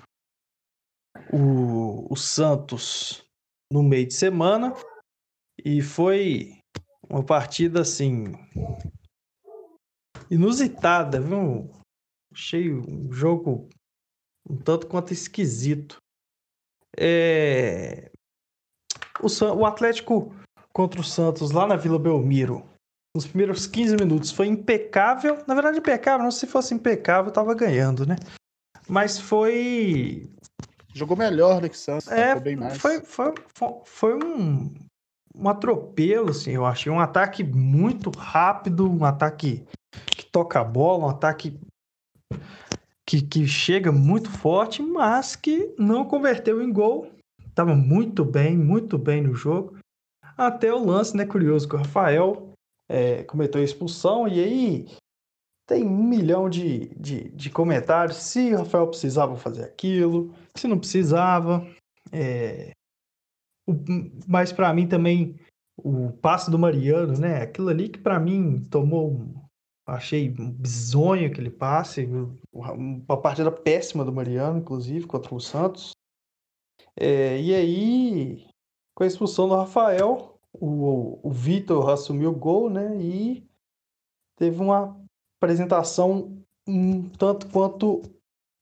[1.32, 3.23] o, o Santos
[3.74, 4.72] no meio de semana
[5.64, 6.60] e foi
[7.10, 8.32] uma partida assim
[10.30, 11.68] inusitada, viu?
[12.32, 13.68] Achei um jogo
[14.48, 15.96] um tanto quanto esquisito.
[16.96, 18.12] É...
[19.20, 20.32] O, o Atlético
[20.72, 22.64] contra o Santos lá na Vila Belmiro,
[23.12, 25.42] nos primeiros 15 minutos, foi impecável.
[25.48, 28.14] Na verdade, impecável, não se fosse impecável, tava ganhando, né?
[28.88, 30.30] Mas foi
[30.94, 32.78] Jogou melhor do que o Santos, é, bem mais.
[32.78, 33.34] Foi, foi,
[33.84, 34.72] foi, um,
[35.34, 36.90] um atropelo, assim, eu achei.
[36.90, 39.64] Um ataque muito rápido, um ataque
[40.06, 41.58] que toca a bola, um ataque
[43.04, 47.10] que, que chega muito forte, mas que não converteu em gol.
[47.56, 49.76] Tava muito bem, muito bem no jogo.
[50.36, 52.52] Até o lance, né, curioso, que o Rafael
[52.88, 54.86] é, cometeu a expulsão e aí
[55.66, 60.78] tem um milhão de, de, de comentários se o Rafael precisava fazer aquilo, se não
[60.78, 61.66] precisava.
[62.12, 62.72] É...
[63.66, 63.72] O,
[64.28, 65.38] mas para mim também
[65.76, 67.42] o passe do Mariano, né?
[67.42, 69.44] Aquilo ali que para mim tomou
[69.86, 72.08] achei bizonho aquele passe,
[72.52, 75.92] uma partida péssima do Mariano, inclusive, contra o Santos.
[76.96, 78.48] É, e aí,
[78.94, 82.96] com a expulsão do Rafael, o, o Vitor assumiu o gol, né?
[82.98, 83.46] E
[84.36, 85.03] teve uma
[85.44, 88.02] apresentação um tanto quanto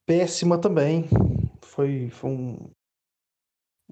[0.07, 1.05] péssima também.
[1.63, 2.71] Foi, foi um,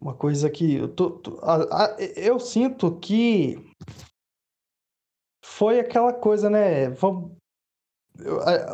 [0.00, 3.56] uma coisa que eu, tô, tô, a, a, eu sinto que
[5.44, 6.88] foi aquela coisa, né?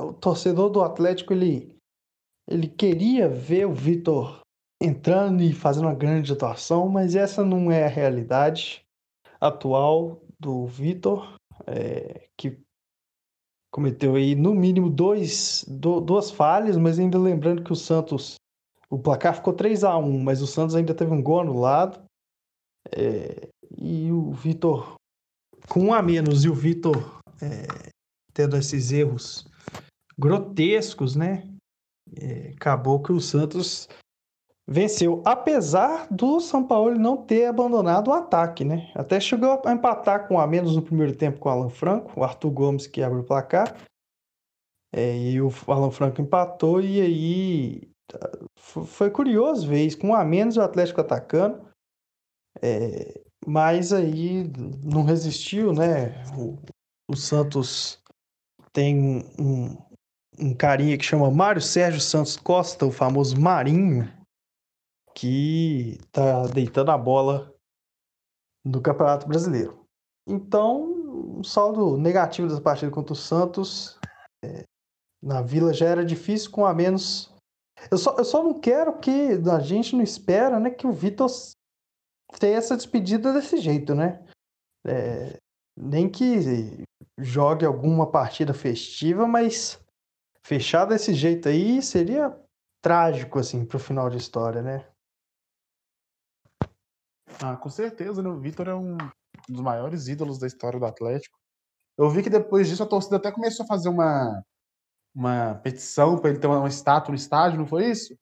[0.01, 1.77] O torcedor do Atlético, ele,
[2.49, 4.41] ele queria ver o Vitor
[4.83, 8.83] entrando e fazendo uma grande atuação, mas essa não é a realidade
[9.41, 12.66] atual do Vitor, é, que
[13.77, 18.37] cometeu aí no mínimo dois, do, duas falhas, mas ainda lembrando que o Santos,
[18.89, 22.03] o placar ficou 3 a 1 mas o Santos ainda teve um gol anulado.
[22.91, 24.95] É, e o Vitor,
[25.69, 27.91] com um a menos, e o Vitor é,
[28.33, 29.47] tendo esses erros
[30.19, 31.47] grotescos, né?
[32.19, 33.91] É, acabou que o Santos
[34.69, 38.91] venceu, apesar do São Paulo não ter abandonado o ataque, né?
[38.95, 42.25] Até chegou a empatar com a menos no primeiro tempo com o Alan Franco, o
[42.25, 43.77] Arthur Gomes que abriu o placar.
[44.93, 47.91] É, e o Alan Franco empatou e aí
[48.57, 51.65] foi curioso ver isso, com um a menos o Atlético atacando.
[52.63, 54.51] É, mas aí
[54.83, 56.25] não resistiu, né?
[56.37, 56.57] O,
[57.09, 58.03] o Santos
[58.73, 59.77] tem um,
[60.39, 64.11] um carinha que chama Mário Sérgio Santos Costa, o famoso Marinho,
[65.17, 67.51] que tá deitando a bola
[68.63, 69.87] no Campeonato Brasileiro.
[70.29, 70.83] Então,
[71.39, 73.99] um saldo negativo dessa partida contra o Santos.
[74.45, 74.65] É,
[75.23, 77.35] na Vila já era difícil, com a menos.
[77.91, 81.31] Eu só, eu só não quero que a gente não espera né, que o Vitor
[82.39, 84.23] tenha essa despedida desse jeito, né?
[84.87, 85.39] É,
[85.79, 86.85] nem que
[87.19, 89.81] jogue alguma partida festiva, mas
[90.45, 92.39] fechar desse jeito aí seria
[92.83, 94.87] trágico, assim, pro final de história, né?
[97.43, 98.29] Ah, com certeza, né?
[98.29, 98.97] O Vitor é um
[99.49, 101.39] dos maiores ídolos da história do Atlético.
[101.99, 104.43] Eu vi que depois disso a torcida até começou a fazer uma,
[105.15, 108.15] uma petição para ele ter uma estátua no estádio, não foi isso?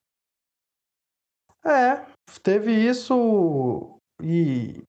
[1.64, 2.04] É,
[2.42, 4.82] teve isso e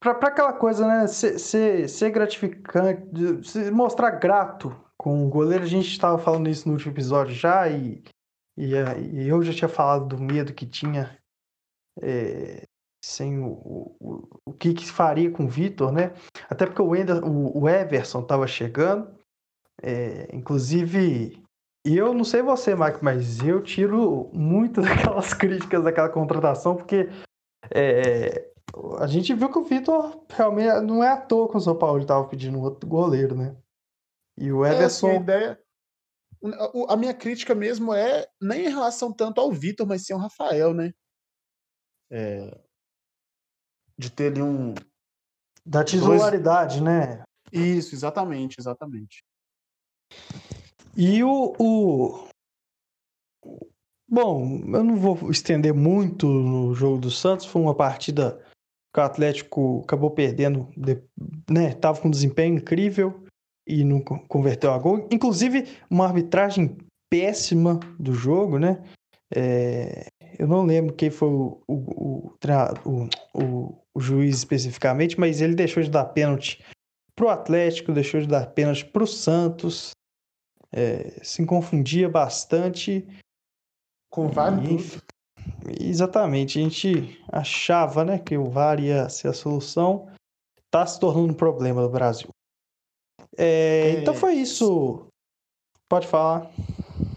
[0.00, 1.06] para aquela coisa, né?
[1.06, 5.64] Ser, ser, ser gratificante, se mostrar grato com o goleiro.
[5.64, 8.02] A gente estava falando isso no último episódio já e,
[8.56, 11.18] e, e eu já tinha falado do medo que tinha
[12.00, 12.64] é,
[13.04, 16.12] sem o, o, o que, que faria com o Vitor, né?
[16.48, 19.08] Até porque o, Ender, o, o Everson estava chegando,
[19.82, 21.42] é, inclusive,
[21.84, 27.08] eu não sei você, Mike, mas eu tiro muito daquelas críticas daquela contratação, porque
[27.72, 28.50] é,
[28.98, 32.00] a gente viu que o Vitor realmente não é à toa que o São Paulo
[32.00, 33.56] estava pedindo outro goleiro, né?
[34.36, 35.08] E o Everson.
[35.08, 35.60] É, assim, a, ideia...
[36.88, 40.74] a minha crítica mesmo é nem em relação tanto ao Vitor, mas sim ao Rafael,
[40.74, 40.92] né?
[42.10, 42.58] É,
[43.98, 44.74] de ter ali um.
[45.66, 46.84] Da titularidade, dois...
[46.84, 47.22] né?
[47.52, 49.22] Isso, exatamente, exatamente.
[50.96, 52.28] E o, o.
[54.10, 57.46] Bom, eu não vou estender muito no jogo do Santos.
[57.46, 58.42] Foi uma partida
[58.94, 60.68] que o Atlético acabou perdendo,
[61.50, 61.74] né?
[61.74, 63.24] Tava com um desempenho incrível
[63.66, 65.06] e não converteu a gol.
[65.12, 66.78] Inclusive, uma arbitragem
[67.10, 68.82] péssima do jogo, né?
[69.34, 70.06] É,
[70.38, 72.32] eu não lembro quem foi o, o,
[72.84, 76.64] o, o, o juiz especificamente, mas ele deixou de dar pênalti
[77.14, 79.90] pro Atlético, deixou de dar pênalti pro Santos.
[80.72, 83.06] É, se confundia bastante.
[84.10, 84.98] Com vários.
[85.80, 90.08] Exatamente, a gente achava né, que o VAR ia ser a solução,
[90.66, 92.28] está se tornando um problema no Brasil.
[93.36, 94.00] É, é...
[94.00, 95.06] Então foi isso.
[95.88, 96.50] Pode falar.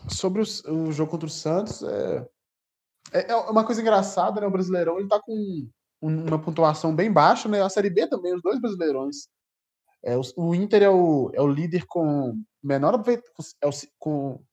[0.09, 2.27] Sobre o, o jogo contra o Santos, é,
[3.11, 4.47] é, é uma coisa engraçada, né?
[4.47, 5.67] O Brasileirão ele tá com
[6.01, 7.61] uma pontuação bem baixa, né?
[7.61, 9.27] A Série B também, os dois Brasileirões.
[10.03, 13.03] É, o, o Inter é o, é o líder com menor
[13.61, 14.43] é o, com,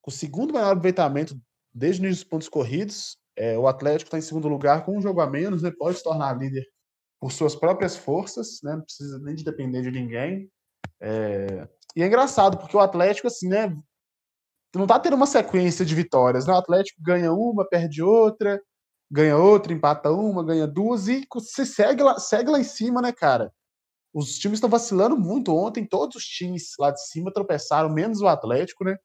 [0.00, 1.38] com o segundo menor aproveitamento
[1.74, 3.18] desde o início dos pontos corridos.
[3.36, 5.70] É, o Atlético está em segundo lugar com um jogo a menos, né?
[5.70, 6.66] Pode se tornar líder
[7.20, 8.74] por suas próprias forças, né?
[8.74, 10.50] Não precisa nem de depender de ninguém.
[11.00, 11.68] É...
[11.94, 13.76] E é engraçado, porque o Atlético, assim, né?
[14.74, 16.52] Não tá tendo uma sequência de vitórias, né?
[16.52, 18.60] O Atlético ganha uma, perde outra,
[19.10, 23.12] ganha outra, empata uma, ganha duas e se segue lá, segue lá em cima, né,
[23.12, 23.52] cara?
[24.14, 28.26] Os times estão vacilando muito ontem, todos os times lá de cima tropeçaram, menos o
[28.26, 28.96] Atlético, né?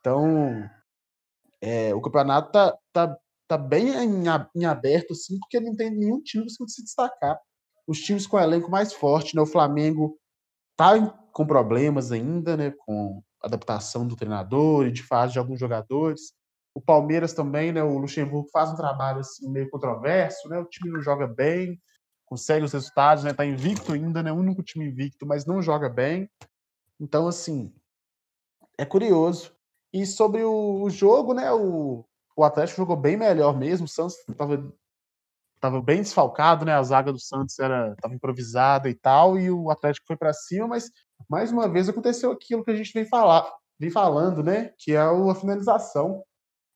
[0.00, 0.68] Então,
[1.60, 3.16] é, o campeonato tá, tá,
[3.48, 7.38] tá bem em, em aberto, assim, porque não tem nenhum time que se destacar.
[7.86, 9.42] Os times com o elenco mais forte, né?
[9.42, 10.18] O Flamengo
[10.76, 10.96] tá
[11.32, 12.72] com problemas ainda, né?
[12.86, 16.32] Com adaptação do treinador e de fase de alguns jogadores.
[16.74, 17.82] O Palmeiras também, né?
[17.82, 20.58] O Luxemburgo faz um trabalho assim, meio controverso, né?
[20.58, 21.80] O time não joga bem,
[22.24, 23.32] consegue os resultados, né?
[23.32, 24.32] Tá invicto ainda, né?
[24.32, 26.30] O único time invicto, mas não joga bem.
[27.00, 27.74] Então, assim,
[28.78, 29.52] é curioso.
[29.92, 31.52] E sobre o, jogo, né?
[31.52, 32.04] O,
[32.36, 33.84] o Atlético jogou bem melhor mesmo.
[33.84, 34.72] O Santos tava
[35.62, 36.74] tava bem desfalcado, né?
[36.74, 40.66] A zaga do Santos era tava improvisada e tal, e o Atlético foi para cima,
[40.66, 40.90] mas
[41.30, 43.48] mais uma vez aconteceu aquilo que a gente vem falar,
[43.78, 44.72] vem falando, né?
[44.76, 46.20] Que é a finalização.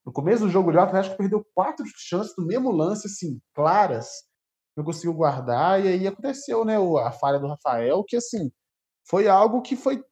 [0.06, 4.08] No começo do jogo, o Atlético perdeu quatro chances no mesmo lance, assim, claras,
[4.76, 6.76] não conseguiu guardar, e aí aconteceu, né?
[7.04, 8.52] A falha do Rafael, que assim
[9.08, 10.02] foi algo que foi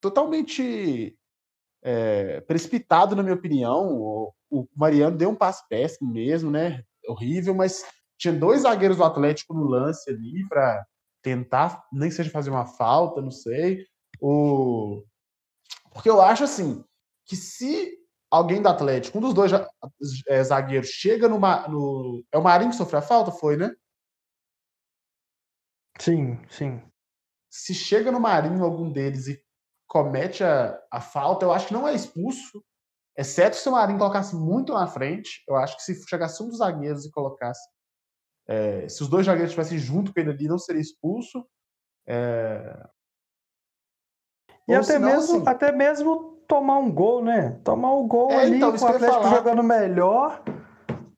[0.00, 1.16] totalmente
[1.82, 4.32] é, precipitado, na minha opinião.
[4.50, 6.82] O, Mariano deu um passe péssimo mesmo, né?
[7.08, 7.84] Horrível, mas
[8.18, 10.86] tinha dois zagueiros do Atlético no lance ali para
[11.22, 13.84] tentar, nem seja fazer uma falta, não sei.
[14.20, 15.02] O...
[15.92, 16.84] Porque eu acho assim
[17.26, 17.96] que se
[18.30, 19.50] alguém do Atlético, um dos dois
[20.28, 22.24] é, zagueiros, chega no, no.
[22.32, 23.30] É o Marinho que sofreu a falta?
[23.30, 23.74] Foi, né?
[25.98, 26.82] Sim, sim.
[27.50, 29.42] Se chega no Marinho algum deles e
[29.88, 32.62] comete a, a falta, eu acho que não é expulso,
[33.16, 35.42] exceto se o Marinho colocasse muito na frente.
[35.48, 37.66] Eu acho que se chegasse um dos zagueiros e colocasse
[38.48, 41.46] é, se os dois zagueiros estivessem junto com ele ali, não seria expulso.
[42.06, 42.88] É...
[44.68, 45.48] E até, senão, mesmo, assim...
[45.48, 47.60] até mesmo tomar um gol, né?
[47.64, 50.42] Tomar um gol é, ali, então, com o Atlético jogando melhor,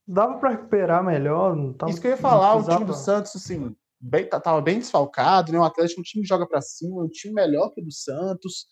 [0.07, 1.55] dava para recuperar melhor.
[1.74, 5.53] Tava, isso que eu ia falar, o time do Santos, assim, bem, tava bem desfalcado,
[5.53, 5.59] né?
[5.59, 7.93] O Atlético é um time que joga para cima, um time melhor que o do
[7.93, 8.66] Santos,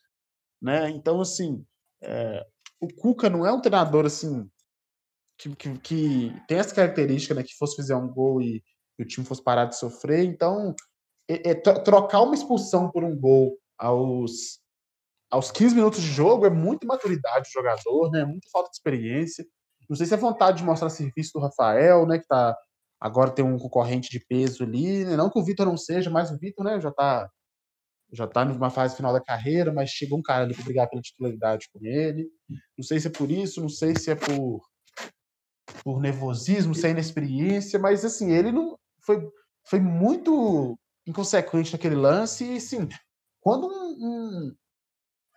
[0.60, 0.88] né?
[0.90, 1.64] Então, assim,
[2.02, 2.44] é...
[2.80, 4.50] o Cuca não é um treinador, assim,
[5.38, 7.42] que, que, que, tem essa característica, né?
[7.42, 8.62] Que fosse fazer um gol e,
[8.98, 10.24] e o time fosse parar de sofrer.
[10.24, 10.74] Então,
[11.28, 14.60] é, é, trocar uma expulsão por um gol aos,
[15.30, 18.24] aos 15 minutos de jogo é muita maturidade do jogador, né?
[18.24, 19.44] Muita falta de experiência.
[19.88, 22.18] Não sei se é vontade de mostrar serviço do Rafael, né?
[22.18, 22.56] Que tá
[23.00, 25.04] agora tem um concorrente de peso ali.
[25.04, 25.16] Né?
[25.16, 26.80] Não que o Vitor não seja, mas o Vitor, né?
[26.80, 27.28] Já tá
[28.12, 31.02] já tá numa fase final da carreira, mas chegou um cara ali para brigar pela
[31.02, 32.28] titularidade com ele.
[32.78, 34.60] Não sei se é por isso, não sei se é por
[35.82, 39.28] por nervosismo, sem inexperiência, mas assim, ele não foi,
[39.64, 42.88] foi muito inconsequente naquele lance e assim,
[43.40, 44.56] quando um, um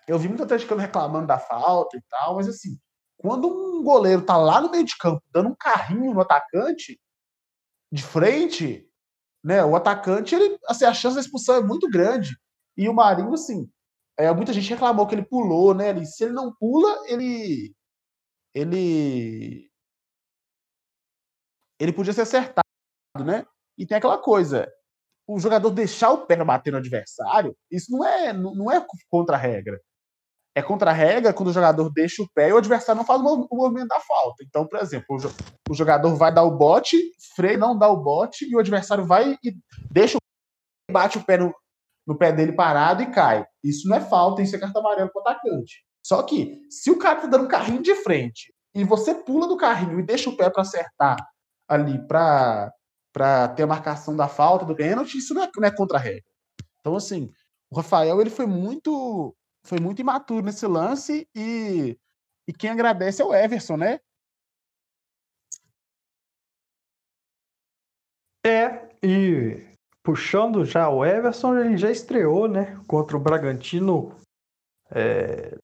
[0.07, 2.77] eu vi muito atleticano reclamando da falta e tal, mas assim,
[3.17, 6.99] quando um goleiro tá lá no meio de campo dando um carrinho no atacante
[7.91, 8.88] de frente,
[9.43, 12.38] né, o atacante, ele, assim, a chance da expulsão é muito grande.
[12.77, 13.69] E o Marinho, assim,
[14.17, 15.89] é, muita gente reclamou que ele pulou, né?
[15.89, 17.73] Ele, se ele não pula, ele
[18.53, 19.68] ele
[21.80, 22.63] ele podia ser acertado,
[23.23, 23.45] né?
[23.77, 24.69] E tem aquela coisa,
[25.27, 29.39] o jogador deixar o pé bater no adversário, isso não é, não é contra a
[29.39, 29.80] regra.
[30.55, 33.21] É contra a regra quando o jogador deixa o pé e o adversário não faz
[33.21, 34.43] o movimento da falta.
[34.43, 35.17] Então, por exemplo,
[35.69, 36.97] o jogador vai dar o bote,
[37.36, 39.55] freia, não dá o bote, e o adversário vai e
[39.89, 41.53] deixa o bate o pé no,
[42.05, 43.45] no pé dele parado e cai.
[43.63, 45.86] Isso não é falta, isso é carta amarela para o atacante.
[46.03, 49.55] Só que, se o cara tá dando um carrinho de frente e você pula do
[49.55, 51.17] carrinho e deixa o pé para acertar
[51.70, 52.74] ali para
[53.55, 56.30] ter a marcação da falta, do pênalti, isso não é, não é contra a regra.
[56.80, 57.32] Então, assim,
[57.70, 61.97] o Rafael ele foi muito foi muito imaturo nesse lance e,
[62.47, 63.99] e quem agradece é o Everson, né?
[68.45, 69.67] É, e
[70.01, 74.15] puxando já o Everson, ele já estreou, né, contra o Bragantino
[74.89, 75.57] é,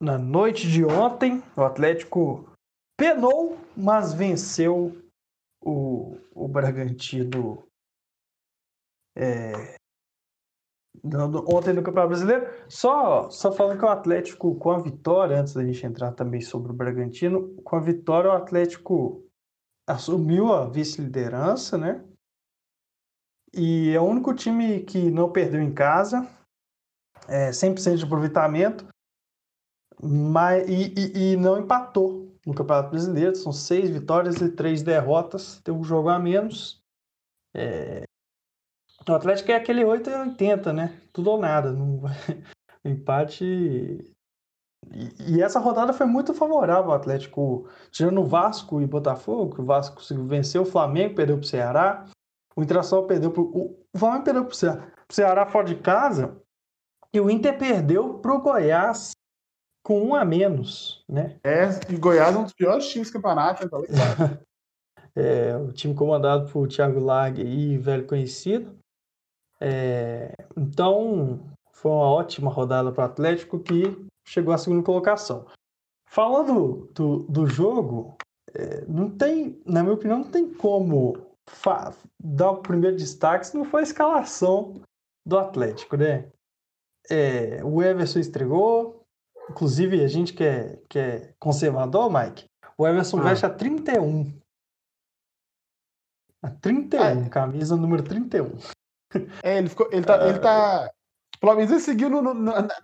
[0.00, 1.42] na noite de ontem.
[1.56, 2.48] O Atlético
[2.96, 5.00] penou, mas venceu
[5.62, 7.64] o, o Bragantino
[9.16, 9.76] é,
[11.46, 12.46] ontem no Campeonato Brasileiro.
[12.68, 16.72] Só, só falando que o Atlético, com a vitória, antes da gente entrar também sobre
[16.72, 19.24] o Bragantino, com a vitória, o Atlético
[19.86, 22.04] assumiu a vice-liderança, né?
[23.54, 26.28] E é o único time que não perdeu em casa,
[27.28, 28.86] é 100% de aproveitamento,
[30.02, 33.36] mas, e, e, e não empatou no Campeonato Brasileiro.
[33.36, 35.60] São seis vitórias e três derrotas.
[35.62, 36.82] Tem um jogo a menos.
[37.54, 38.04] É...
[39.06, 41.00] O Atlético é aquele 8 e 80, né?
[41.12, 41.72] Tudo ou nada.
[41.72, 42.00] Não...
[42.84, 44.14] Empate.
[45.26, 47.68] E, essa rodada foi muito favorável ao Atlético.
[47.90, 52.06] Tirando o Vasco e Botafogo, o Vasco conseguiu vencer o Flamengo, perdeu para o Ceará.
[52.56, 53.78] O Internacional perdeu para o.
[53.94, 54.92] Flamengo perdeu para o Ceará.
[55.10, 56.40] Ceará fora de casa.
[57.12, 59.12] E o Inter perdeu para o Goiás
[59.88, 61.40] com um a menos, né?
[61.42, 64.38] É, e Goiás é um dos piores times do campeonato, então, claro.
[65.16, 68.78] é, o time comandado por Thiago Lag e velho conhecido.
[69.58, 71.40] É, então,
[71.72, 75.46] foi uma ótima rodada para o Atlético que chegou à segunda colocação.
[76.06, 78.14] Falando do, do jogo,
[78.54, 81.16] é, não tem, na minha opinião, não tem como
[82.22, 84.82] dar o primeiro destaque se não for a escalação
[85.24, 86.28] do Atlético, né?
[87.08, 88.97] É, o Everson estregou,
[89.50, 92.46] Inclusive, a gente que é, que é conservador, Mike,
[92.76, 93.22] o Everson ah.
[93.22, 94.32] veste a 31.
[96.42, 97.28] A 31, é.
[97.28, 98.56] camisa número 31.
[99.42, 100.90] É, ele, ficou, ele, tá, ele tá.
[101.40, 102.34] Pelo menos ele seguiu no, no,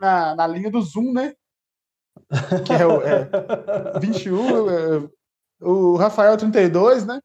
[0.00, 1.34] na, na linha do Zoom, né?
[2.66, 3.28] Que é o é,
[4.00, 5.08] 21, é,
[5.60, 7.20] o Rafael 32, né?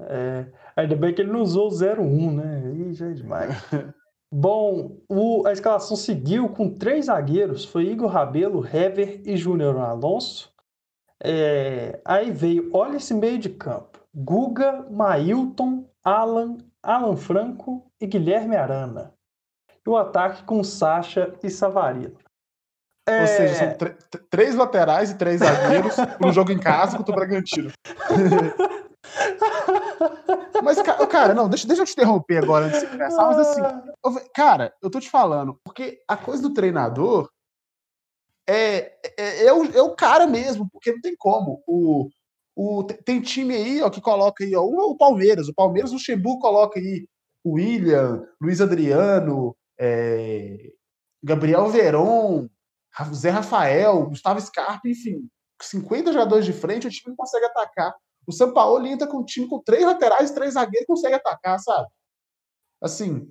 [0.00, 2.62] É, ainda bem que ele não usou o 01, né?
[2.66, 3.54] Aí já é demais.
[4.34, 10.50] Bom, o, a escalação seguiu com três zagueiros: foi Igor Rabelo, Hever e Júnior Alonso.
[11.22, 18.56] É, aí veio, olha esse meio de campo: Guga, Mailton, Alan, Alan Franco e Guilherme
[18.56, 19.12] Arana.
[19.86, 22.16] E o ataque com Sacha e Savarino.
[23.06, 23.20] É...
[23.20, 23.76] Ou seja, são
[24.30, 27.70] três laterais e três zagueiros para um jogo em casa contra o Bragantino.
[30.62, 33.60] Mas, cara, não, deixa, deixa eu te interromper agora antes de começar, mas assim,
[34.04, 37.30] eu, cara, eu tô te falando, porque a coisa do treinador
[38.46, 41.62] é, é, é, o, é o cara mesmo, porque não tem como.
[41.66, 42.08] O,
[42.56, 45.94] o, tem time aí ó, que coloca aí, ó, o, o Palmeiras, o Palmeiras, o
[45.94, 47.06] Luxemburgo coloca aí
[47.44, 50.70] o William, Luiz Adriano, é,
[51.22, 52.48] Gabriel Veron,
[53.14, 55.28] Zé Rafael, Gustavo Scarpa, enfim,
[55.60, 57.94] 50 jogadores de frente, o time não consegue atacar.
[58.26, 61.58] O São Paulo entra com um time com três laterais e três zagueiros consegue atacar,
[61.58, 61.88] sabe?
[62.80, 63.28] Assim,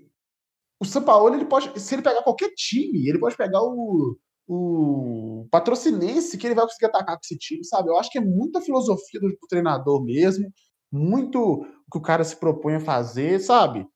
[0.80, 4.18] o São Paulo, ele pode, se ele pegar qualquer time, ele pode pegar o,
[4.48, 7.90] o patrocinense que ele vai conseguir atacar com esse time, sabe?
[7.90, 10.52] Eu acho que é muita filosofia do, do treinador mesmo,
[10.92, 13.88] muito o que o cara se propõe a fazer, sabe?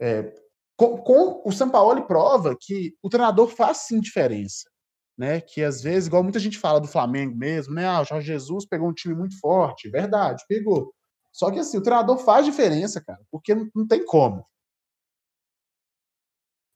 [0.00, 0.34] É,
[0.76, 4.68] com, com, o São Paulo prova que o treinador faz sim diferença
[5.16, 5.40] né?
[5.40, 7.86] Que às vezes, igual muita gente fala do Flamengo mesmo, né?
[7.86, 10.92] Ah, o Jorge Jesus pegou um time muito forte, verdade, pegou.
[11.32, 14.46] Só que assim, o treinador faz diferença, cara, porque não, não tem como.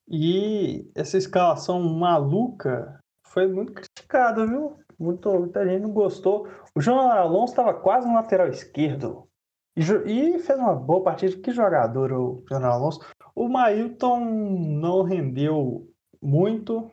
[0.09, 4.77] E essa escalação maluca foi muito criticada, viu?
[4.99, 6.49] Muito, muita gente não gostou.
[6.75, 9.29] O João Alonso estava quase no lateral esquerdo.
[9.77, 11.41] E, e, fez uma boa partida.
[11.41, 13.01] Que jogador o João Alonso.
[13.35, 15.89] O Mailton não rendeu
[16.21, 16.91] muito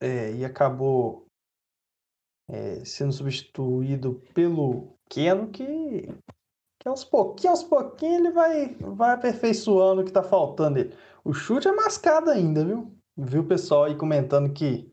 [0.00, 1.26] é, e acabou
[2.48, 6.08] é, sendo substituído pelo Keno, que,
[6.80, 10.94] que aos pouquinhos, aos pouquinhos ele vai, vai aperfeiçoando o que tá faltando ele.
[11.24, 12.92] O chute é mascado ainda, viu?
[13.16, 14.90] Viu o pessoal aí comentando que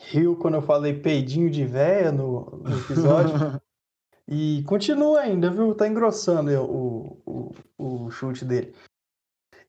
[0.00, 3.34] riu quando eu falei peidinho de véia no, no episódio.
[4.26, 5.74] e continua ainda, viu?
[5.74, 8.74] Tá engrossando o, o, o chute dele.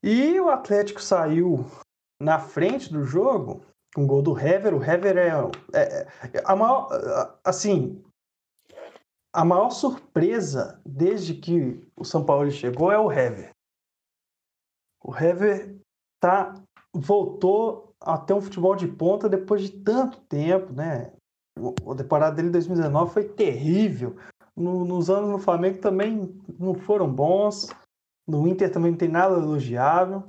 [0.02, 1.64] E o Atlético saiu
[2.20, 3.64] na frente do jogo
[3.94, 4.74] com gol do Hever.
[4.74, 5.28] O Hever é,
[5.74, 6.88] é, é, a maior,
[7.44, 8.02] assim,
[9.32, 13.50] a maior surpresa desde que o São Paulo chegou é o Hever.
[15.02, 15.76] O Hever
[16.20, 16.54] tá
[16.94, 21.12] voltou a ter um futebol de ponta depois de tanto tempo, né?
[21.58, 24.16] O, a temporada dele em 2019 foi terrível.
[24.54, 27.68] No, nos anos no Flamengo também não foram bons.
[28.26, 30.22] No Inter também não tem nada elogiável.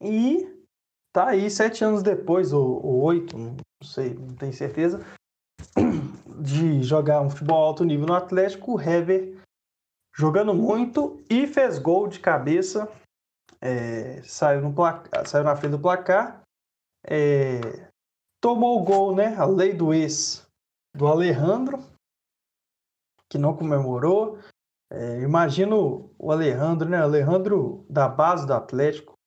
[0.00, 0.57] E
[1.18, 5.04] tá aí sete anos depois, ou, ou oito, não sei, não tenho certeza,
[6.40, 9.36] de jogar um futebol alto nível no Atlético, o Hever
[10.14, 12.88] jogando muito e fez gol de cabeça,
[13.60, 16.40] é, saiu, no placar, saiu na frente do placar,
[17.04, 17.90] é,
[18.40, 19.34] tomou o gol, né?
[19.36, 20.46] A lei do ex
[20.94, 21.82] do Alejandro,
[23.28, 24.38] que não comemorou.
[24.90, 26.98] É, imagino o Alejandro, né?
[26.98, 29.17] Alejandro da base do Atlético,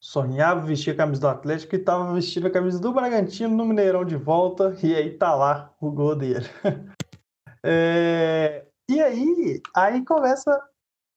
[0.00, 4.04] sonhava vestir a camisa do Atlético e estava vestindo a camisa do Bragantino no Mineirão
[4.04, 6.46] de volta, e aí tá lá o gol dele.
[7.64, 10.50] é, e aí, aí começa,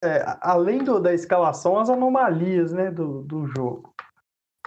[0.02, 3.94] é, além do, da escalação, as anomalias né, do, do jogo.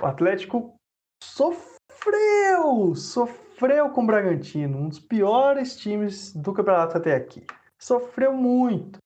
[0.01, 0.75] O Atlético
[1.23, 7.45] sofreu, sofreu com o Bragantino, um dos piores times do campeonato até aqui.
[7.79, 8.99] Sofreu muito.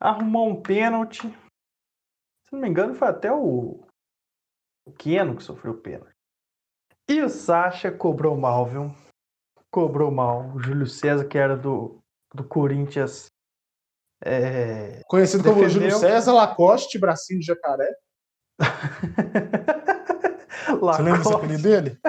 [0.00, 1.28] Arrumou um pênalti.
[1.28, 3.85] Se não me engano, foi até o,
[4.86, 6.14] o Keno que sofreu pênalti.
[7.08, 8.94] E o Sacha cobrou mal, viu?
[9.70, 10.52] Cobrou mal.
[10.54, 12.00] O Júlio César, que era do,
[12.32, 13.26] do Corinthians.
[14.24, 15.02] É...
[15.06, 15.64] Conhecido defendeu...
[15.64, 17.94] como Júlio César Lacoste, bracinho de jacaré.
[20.80, 21.98] Você lembra desse apelido dele?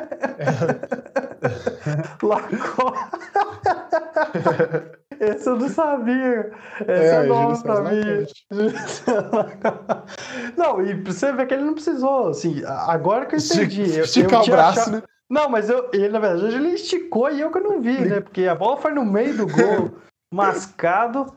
[2.23, 3.17] Lacoste.
[5.19, 6.51] Esse eu não sabia.
[6.81, 8.27] Esse é, é novo pra mim.
[10.57, 13.83] não, e você vê que ele não precisou, assim, agora que eu entendi.
[13.99, 14.97] Esticar o braço, achado...
[14.97, 15.03] né?
[15.29, 18.21] Não, mas eu, ele, na verdade, ele esticou e eu que não vi, né?
[18.21, 19.97] Porque a bola foi no meio do gol,
[20.33, 21.33] mascado.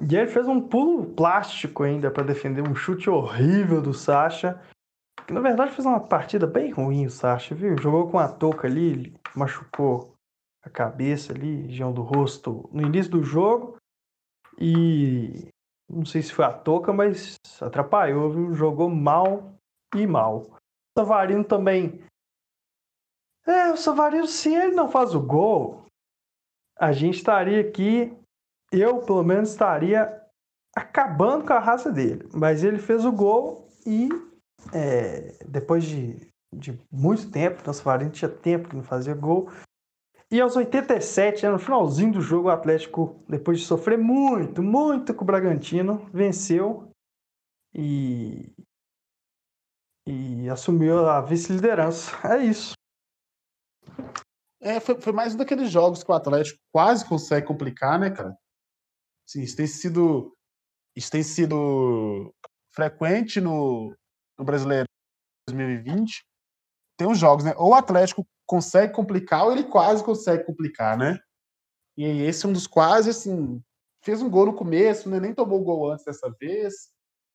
[0.00, 4.60] E ele fez um pulo plástico ainda para defender um chute horrível do Sacha.
[5.26, 7.76] Que na verdade fez uma partida bem ruim o Sacha, viu?
[7.80, 10.13] Jogou com a touca ali, machucou
[10.64, 13.76] a cabeça ali, região do rosto, no início do jogo.
[14.58, 15.48] E
[15.88, 18.54] Não sei se foi a toca, mas atrapalhou, viu?
[18.54, 19.54] Jogou mal
[19.94, 20.40] e mal.
[20.96, 22.02] O Savarino também.
[23.46, 25.84] É, o Savarino, se ele não faz o gol,
[26.78, 28.16] a gente estaria aqui.
[28.72, 30.22] Eu, pelo menos, estaria
[30.74, 32.26] acabando com a raça dele.
[32.32, 34.08] Mas ele fez o gol e
[34.72, 39.50] é, depois de, de muito tempo, o Savarino tinha tempo que não fazia gol.
[40.30, 45.22] E aos 87, no finalzinho do jogo, o Atlético, depois de sofrer muito, muito com
[45.22, 46.90] o Bragantino, venceu
[47.74, 48.52] e,
[50.06, 52.16] e assumiu a vice-liderança.
[52.26, 52.72] É isso.
[54.60, 58.34] É, foi, foi, mais um daqueles jogos que o Atlético quase consegue complicar, né, cara?
[59.28, 60.34] Sim, isso tem sido,
[60.96, 62.34] isso tem sido
[62.74, 63.94] frequente no,
[64.38, 64.86] no Brasileiro
[65.48, 66.24] 2020.
[66.98, 67.52] Tem uns jogos, né?
[67.56, 71.18] Ou o Atlético consegue complicar ou ele quase consegue complicar, né?
[71.96, 73.62] E esse é um dos quase, assim,
[74.02, 75.20] fez um gol no começo, né?
[75.20, 76.74] nem tomou gol antes dessa vez.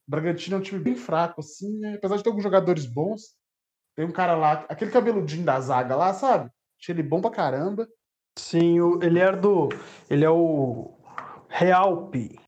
[0.07, 1.95] O Bragantino é um time bem fraco, assim, né?
[1.95, 3.35] apesar de ter alguns jogadores bons.
[3.95, 6.49] Tem um cara lá, aquele cabeludinho da zaga lá, sabe?
[6.79, 7.87] Achei ele bom pra caramba.
[8.37, 9.67] Sim, ele era do.
[10.09, 10.93] Ele é o
[11.49, 12.39] Realpe.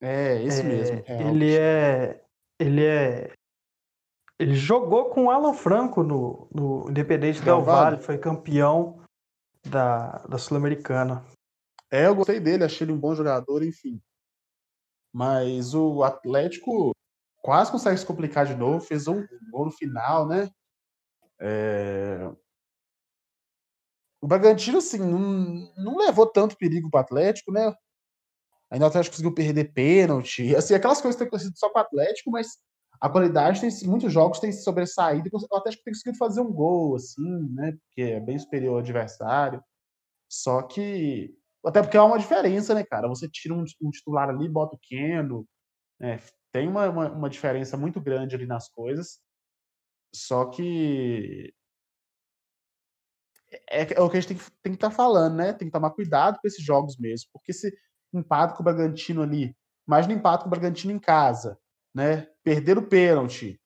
[0.00, 1.02] É, esse é, mesmo.
[1.06, 1.24] Realpe.
[1.28, 2.24] Ele é.
[2.58, 3.32] Ele é
[4.38, 9.02] ele jogou com o Alan Franco no, no Independente Del Valle, foi campeão
[9.66, 11.24] da, da Sul-Americana.
[11.90, 14.00] É, eu gostei dele, achei ele um bom jogador, enfim.
[15.12, 16.92] Mas o Atlético
[17.42, 20.48] quase consegue se complicar de novo, fez um gol no final, né?
[21.40, 22.30] É...
[24.20, 27.74] O Bragantino, assim, não, não levou tanto perigo para o Atlético, né?
[28.70, 31.82] Ainda o Atlético conseguiu perder pênalti, assim, aquelas coisas que tem acontecido só com o
[31.82, 32.58] Atlético, mas
[33.00, 36.96] a qualidade tem muitos jogos tem se sobressaído o Atlético tem conseguido fazer um gol
[36.96, 39.62] assim né porque é bem superior ao adversário.
[40.30, 41.34] Só que
[41.64, 43.08] até porque há uma diferença né cara?
[43.08, 45.46] Você tira um, um titular ali bota o Kendo
[46.00, 46.20] né?
[46.52, 49.20] tem uma, uma, uma, diferença muito grande ali nas coisas.
[50.14, 51.52] Só que
[53.70, 55.52] é, é o que a gente tem, tem que estar tá falando né?
[55.52, 57.72] Tem que tomar cuidado com esses jogos mesmo porque se
[58.12, 61.58] empate com o Bragantino ali imagina empate com o Bragantino em casa
[61.94, 62.26] né?
[62.42, 63.60] Perder o pênalti.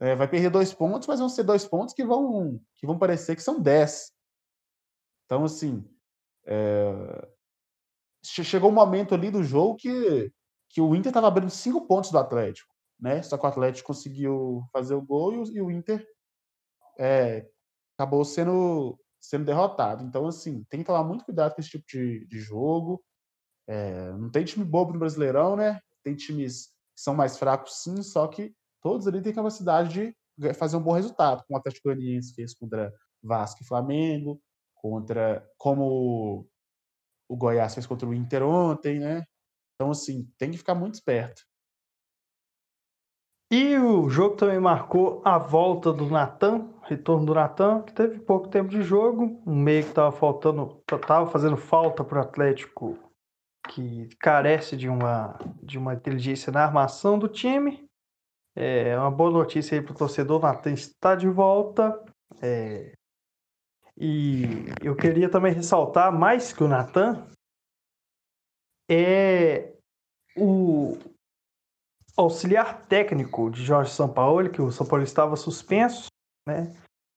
[0.00, 3.34] É, vai perder dois pontos, mas vão ser dois pontos que vão, que vão parecer
[3.34, 4.12] que são dez.
[5.24, 5.84] Então, assim,
[6.46, 7.28] é...
[8.22, 10.32] chegou um momento ali do jogo que,
[10.70, 13.22] que o Inter estava abrindo cinco pontos do Atlético, né?
[13.22, 16.06] Só que o Atlético conseguiu fazer o gol e o, e o Inter
[16.98, 17.48] é,
[17.98, 20.04] acabou sendo, sendo derrotado.
[20.04, 23.02] Então, assim, tem que tomar muito cuidado com esse tipo de, de jogo.
[23.66, 25.80] É, não tem time bobo no Brasileirão, né?
[26.04, 30.82] Tem times são mais fracos, sim, só que todos ali têm capacidade de fazer um
[30.82, 32.92] bom resultado, como o Atlético Goianiense fez contra
[33.22, 34.40] Vasco e Flamengo,
[34.74, 36.48] contra como
[37.28, 39.24] o Goiás fez contra o Inter ontem, né?
[39.74, 41.42] Então, assim, tem que ficar muito esperto.
[43.50, 48.48] E o jogo também marcou a volta do Natan, retorno do Natan, que teve pouco
[48.48, 53.05] tempo de jogo, um meio que estava faltando, estava fazendo falta para o Atlético
[53.66, 57.84] que carece de uma, de uma inteligência na armação do time.
[58.54, 60.40] É uma boa notícia aí para o torcedor.
[60.40, 62.02] Natan está de volta.
[62.40, 62.92] É,
[63.98, 67.26] e eu queria também ressaltar, mais que o Natan,
[68.90, 69.72] é
[70.36, 70.98] o
[72.16, 76.08] auxiliar técnico de Jorge Sampaoli, que o São Paulo estava suspenso,
[76.46, 76.74] né?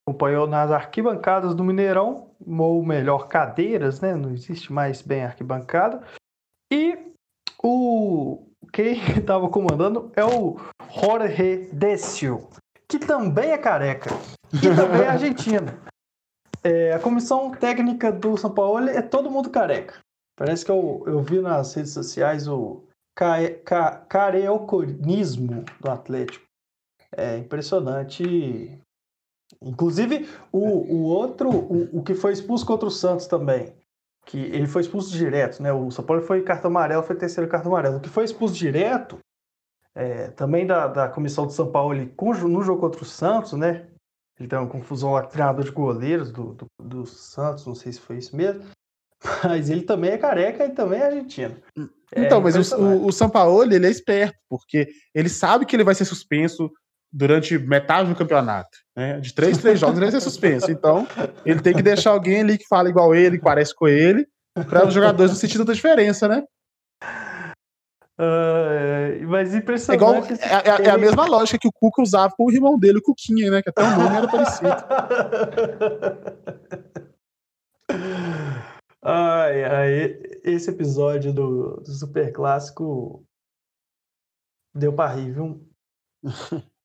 [0.09, 4.15] acompanhou nas arquibancadas do Mineirão, ou melhor, cadeiras, né?
[4.15, 6.03] Não existe mais bem arquibancada.
[6.71, 6.97] E
[7.63, 10.57] o quem estava comandando é o
[11.01, 12.47] Jorge Decio,
[12.87, 14.11] que também é careca,
[14.49, 15.67] que também é argentino.
[16.63, 19.97] É, a comissão técnica do São Paulo é todo mundo careca.
[20.37, 22.83] Parece que eu, eu vi nas redes sociais o
[24.07, 26.45] careoconismo do Atlético.
[27.15, 28.79] É impressionante.
[29.61, 33.73] Inclusive, o, o outro, o, o que foi expulso contra o Santos também,
[34.29, 35.73] que ele foi expulso direto, né?
[35.73, 37.97] O São Paulo foi cartão amarelo, foi terceiro cartão amarelo.
[37.97, 39.17] O que foi expulso direto,
[39.95, 42.13] é, também da, da comissão de São Paulo, ele,
[42.47, 43.87] no jogo contra o Santos, né?
[44.39, 47.91] Ele tem uma confusão lá o treinador de goleiros do, do, do, Santos, não sei
[47.91, 48.63] se foi isso mesmo.
[49.43, 51.57] Mas ele também é careca e também é argentino.
[52.13, 55.83] É então, mas o, o São Paulo, ele é esperto, porque ele sabe que ele
[55.83, 56.71] vai ser suspenso
[57.11, 58.77] durante metade do campeonato.
[58.95, 59.19] Né?
[59.19, 60.71] De três, três jogos ele vai ser suspenso.
[60.71, 61.07] Então,
[61.45, 64.27] ele tem que deixar alguém ali que fala igual ele, que parece com ele,
[64.67, 66.43] para os jogadores não sentirem tanta diferença, né?
[68.19, 69.93] Uh, mas impressionante.
[69.93, 72.77] É, igual, é, é, é, a mesma lógica que o Cuca usava com o irmão
[72.77, 73.61] dele, o Cuquinha, né?
[73.61, 74.75] Que até o nome era parecido.
[79.01, 83.23] ai, ai, esse episódio do, do Super Clássico
[84.73, 85.67] Deu pra rir, viu?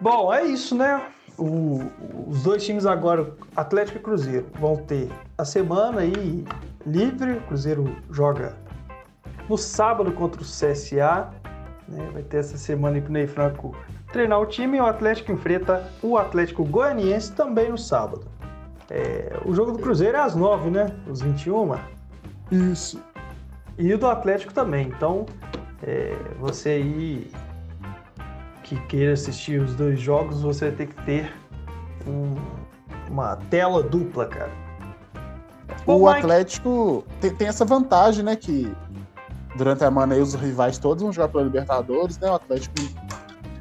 [0.00, 1.02] Bom, é isso, né?
[1.36, 1.82] O,
[2.28, 6.44] os dois times agora, Atlético e Cruzeiro, vão ter a semana aí
[6.86, 7.32] livre.
[7.32, 8.56] O Cruzeiro joga
[9.48, 11.30] no sábado contra o CSA.
[11.88, 12.08] Né?
[12.12, 13.76] Vai ter essa semana aí pro Ney Franco
[14.12, 14.78] treinar o time.
[14.78, 18.26] E o Atlético enfrenta o Atlético Goianiense também no sábado.
[18.90, 20.86] É, o jogo do Cruzeiro é às 9, né?
[21.08, 21.74] Os 21.
[22.50, 23.02] Isso.
[23.76, 24.88] E o do Atlético também.
[24.88, 25.26] Então,
[25.82, 27.30] é, você aí
[28.68, 31.34] que queira assistir os dois jogos, você vai ter que ter
[32.06, 32.34] um,
[33.10, 34.50] uma tela dupla, cara.
[35.86, 36.18] o Mike...
[36.18, 38.36] Atlético tem, tem, essa vantagem, né?
[38.36, 38.70] Que
[39.56, 42.30] durante a semana aí os rivais todos vão jogar pela Libertadores, né?
[42.30, 42.74] O Atlético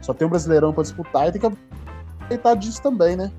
[0.01, 3.31] só tem um Brasileirão para disputar e tem que aproveitar disso também, né?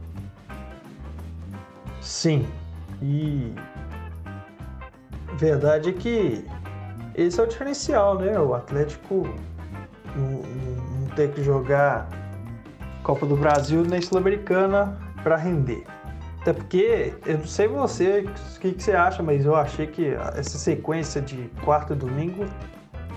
[2.00, 2.48] Sim.
[3.02, 3.52] E
[5.34, 6.46] verdade é que
[7.14, 8.38] esse é o diferencial, né?
[8.40, 9.28] O Atlético
[11.18, 12.08] ter que jogar
[13.02, 15.84] Copa do Brasil nem Sul-Americana para render.
[16.40, 20.14] Até porque, eu não sei você, o que, que, você acha, mas eu achei que
[20.36, 22.46] essa sequência de quarta e domingo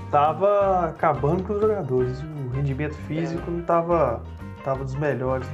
[0.09, 2.19] tava acabando com os jogadores.
[2.23, 3.51] O rendimento físico é.
[3.51, 4.23] não tava,
[4.63, 5.47] tava dos melhores.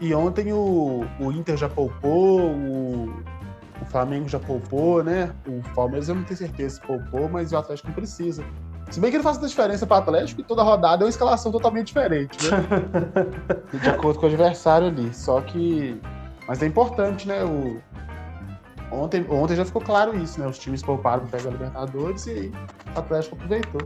[0.00, 3.14] E ontem o, o Inter já poupou, o,
[3.80, 5.32] o Flamengo já poupou, né?
[5.46, 8.44] O Palmeiras eu não tenho certeza se poupou, mas o Atlético não precisa.
[8.94, 11.10] Se bem que ele faz a diferença para o Atlético e toda rodada é uma
[11.10, 12.58] escalação totalmente diferente, né?
[13.82, 15.12] de acordo com o adversário ali.
[15.12, 16.00] Só que.
[16.46, 17.42] Mas é importante, né?
[17.42, 17.82] O...
[18.92, 20.46] Ontem, ontem já ficou claro isso, né?
[20.46, 22.52] Os times pouparam para pegar a Libertadores e aí
[22.94, 23.80] o Atlético aproveitou.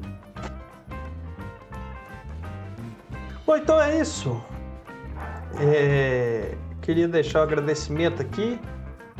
[3.46, 4.38] Bom, então é isso.
[5.58, 6.54] É...
[6.82, 8.60] Queria deixar o um agradecimento aqui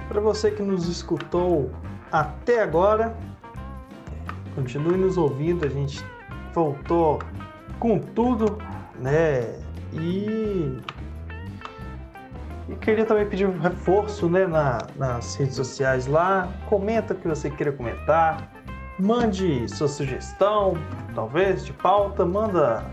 [0.07, 1.71] para você que nos escutou
[2.13, 3.17] até agora.
[4.59, 6.05] Continue nos ouvindo, a gente
[6.53, 7.21] voltou
[7.79, 8.59] com tudo,
[8.99, 9.55] né?
[9.93, 10.81] E,
[12.69, 16.49] e queria também pedir um reforço né, na, nas redes sociais lá.
[16.69, 18.51] Comenta o que você queira comentar.
[18.99, 20.75] Mande sua sugestão,
[21.15, 22.27] talvez, de pauta.
[22.27, 22.85] Manda,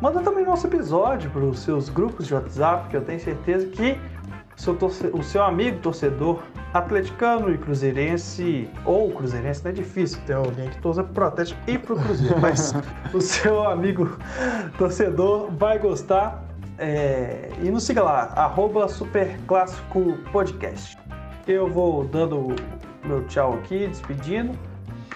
[0.00, 3.98] manda também nosso episódio para os seus grupos de WhatsApp, que eu tenho certeza que
[4.56, 5.06] seu torce...
[5.12, 6.42] o seu amigo torcedor
[6.72, 11.78] atleticano e cruzeirense, ou cruzeirense, não é difícil ter alguém que torça pro Atlético e
[11.78, 12.74] pro Cruzeiro, mas
[13.14, 14.16] o seu amigo
[14.78, 16.44] torcedor vai gostar.
[16.78, 17.50] É...
[17.62, 20.98] E nos siga lá, arroba Superclássico Podcast.
[21.46, 22.56] Eu vou dando
[23.04, 24.58] meu tchau aqui, despedindo,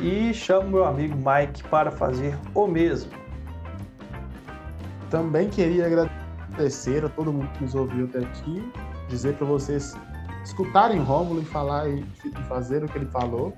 [0.00, 3.10] e chamo meu amigo Mike para fazer o mesmo.
[5.10, 8.62] Também queria agradecer a todo mundo que nos ouviu até aqui
[9.08, 9.96] dizer para vocês
[10.44, 12.04] escutarem Rômulo e falar e,
[12.48, 13.54] fazer o que ele falou.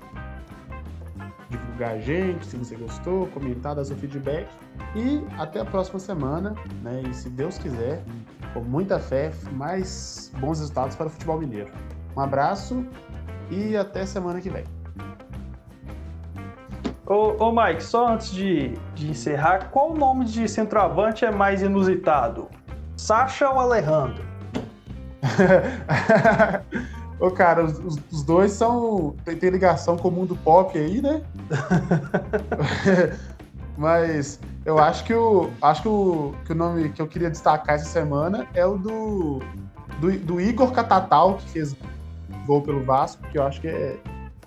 [1.49, 4.47] Divulgar a gente, se você gostou, comentar, dar seu feedback.
[4.95, 7.01] E até a próxima semana, né?
[7.09, 8.03] E se Deus quiser,
[8.53, 11.71] com muita fé, mais bons resultados para o futebol mineiro.
[12.15, 12.85] Um abraço
[13.49, 14.63] e até semana que vem.
[17.05, 21.61] Ô, ô Mike, só antes de, de encerrar, qual o nome de centroavante é mais
[21.61, 22.47] inusitado?
[22.95, 24.30] Sacha ou Alejandro?
[27.19, 29.15] Ô, cara, os, os, dois são.
[29.23, 31.21] Tem, tem, ligação com o mundo pop aí, né?
[33.77, 35.51] Mas eu acho que o.
[35.61, 39.39] Acho que o, que o nome que eu queria destacar essa semana é o do.
[39.99, 41.75] Do, do Igor Catatal, que fez
[42.47, 43.99] gol pelo Vasco, que eu acho que é.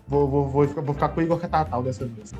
[0.08, 2.32] Vou, vou, vou, vou ficar com o Igor Catatal dessa vez.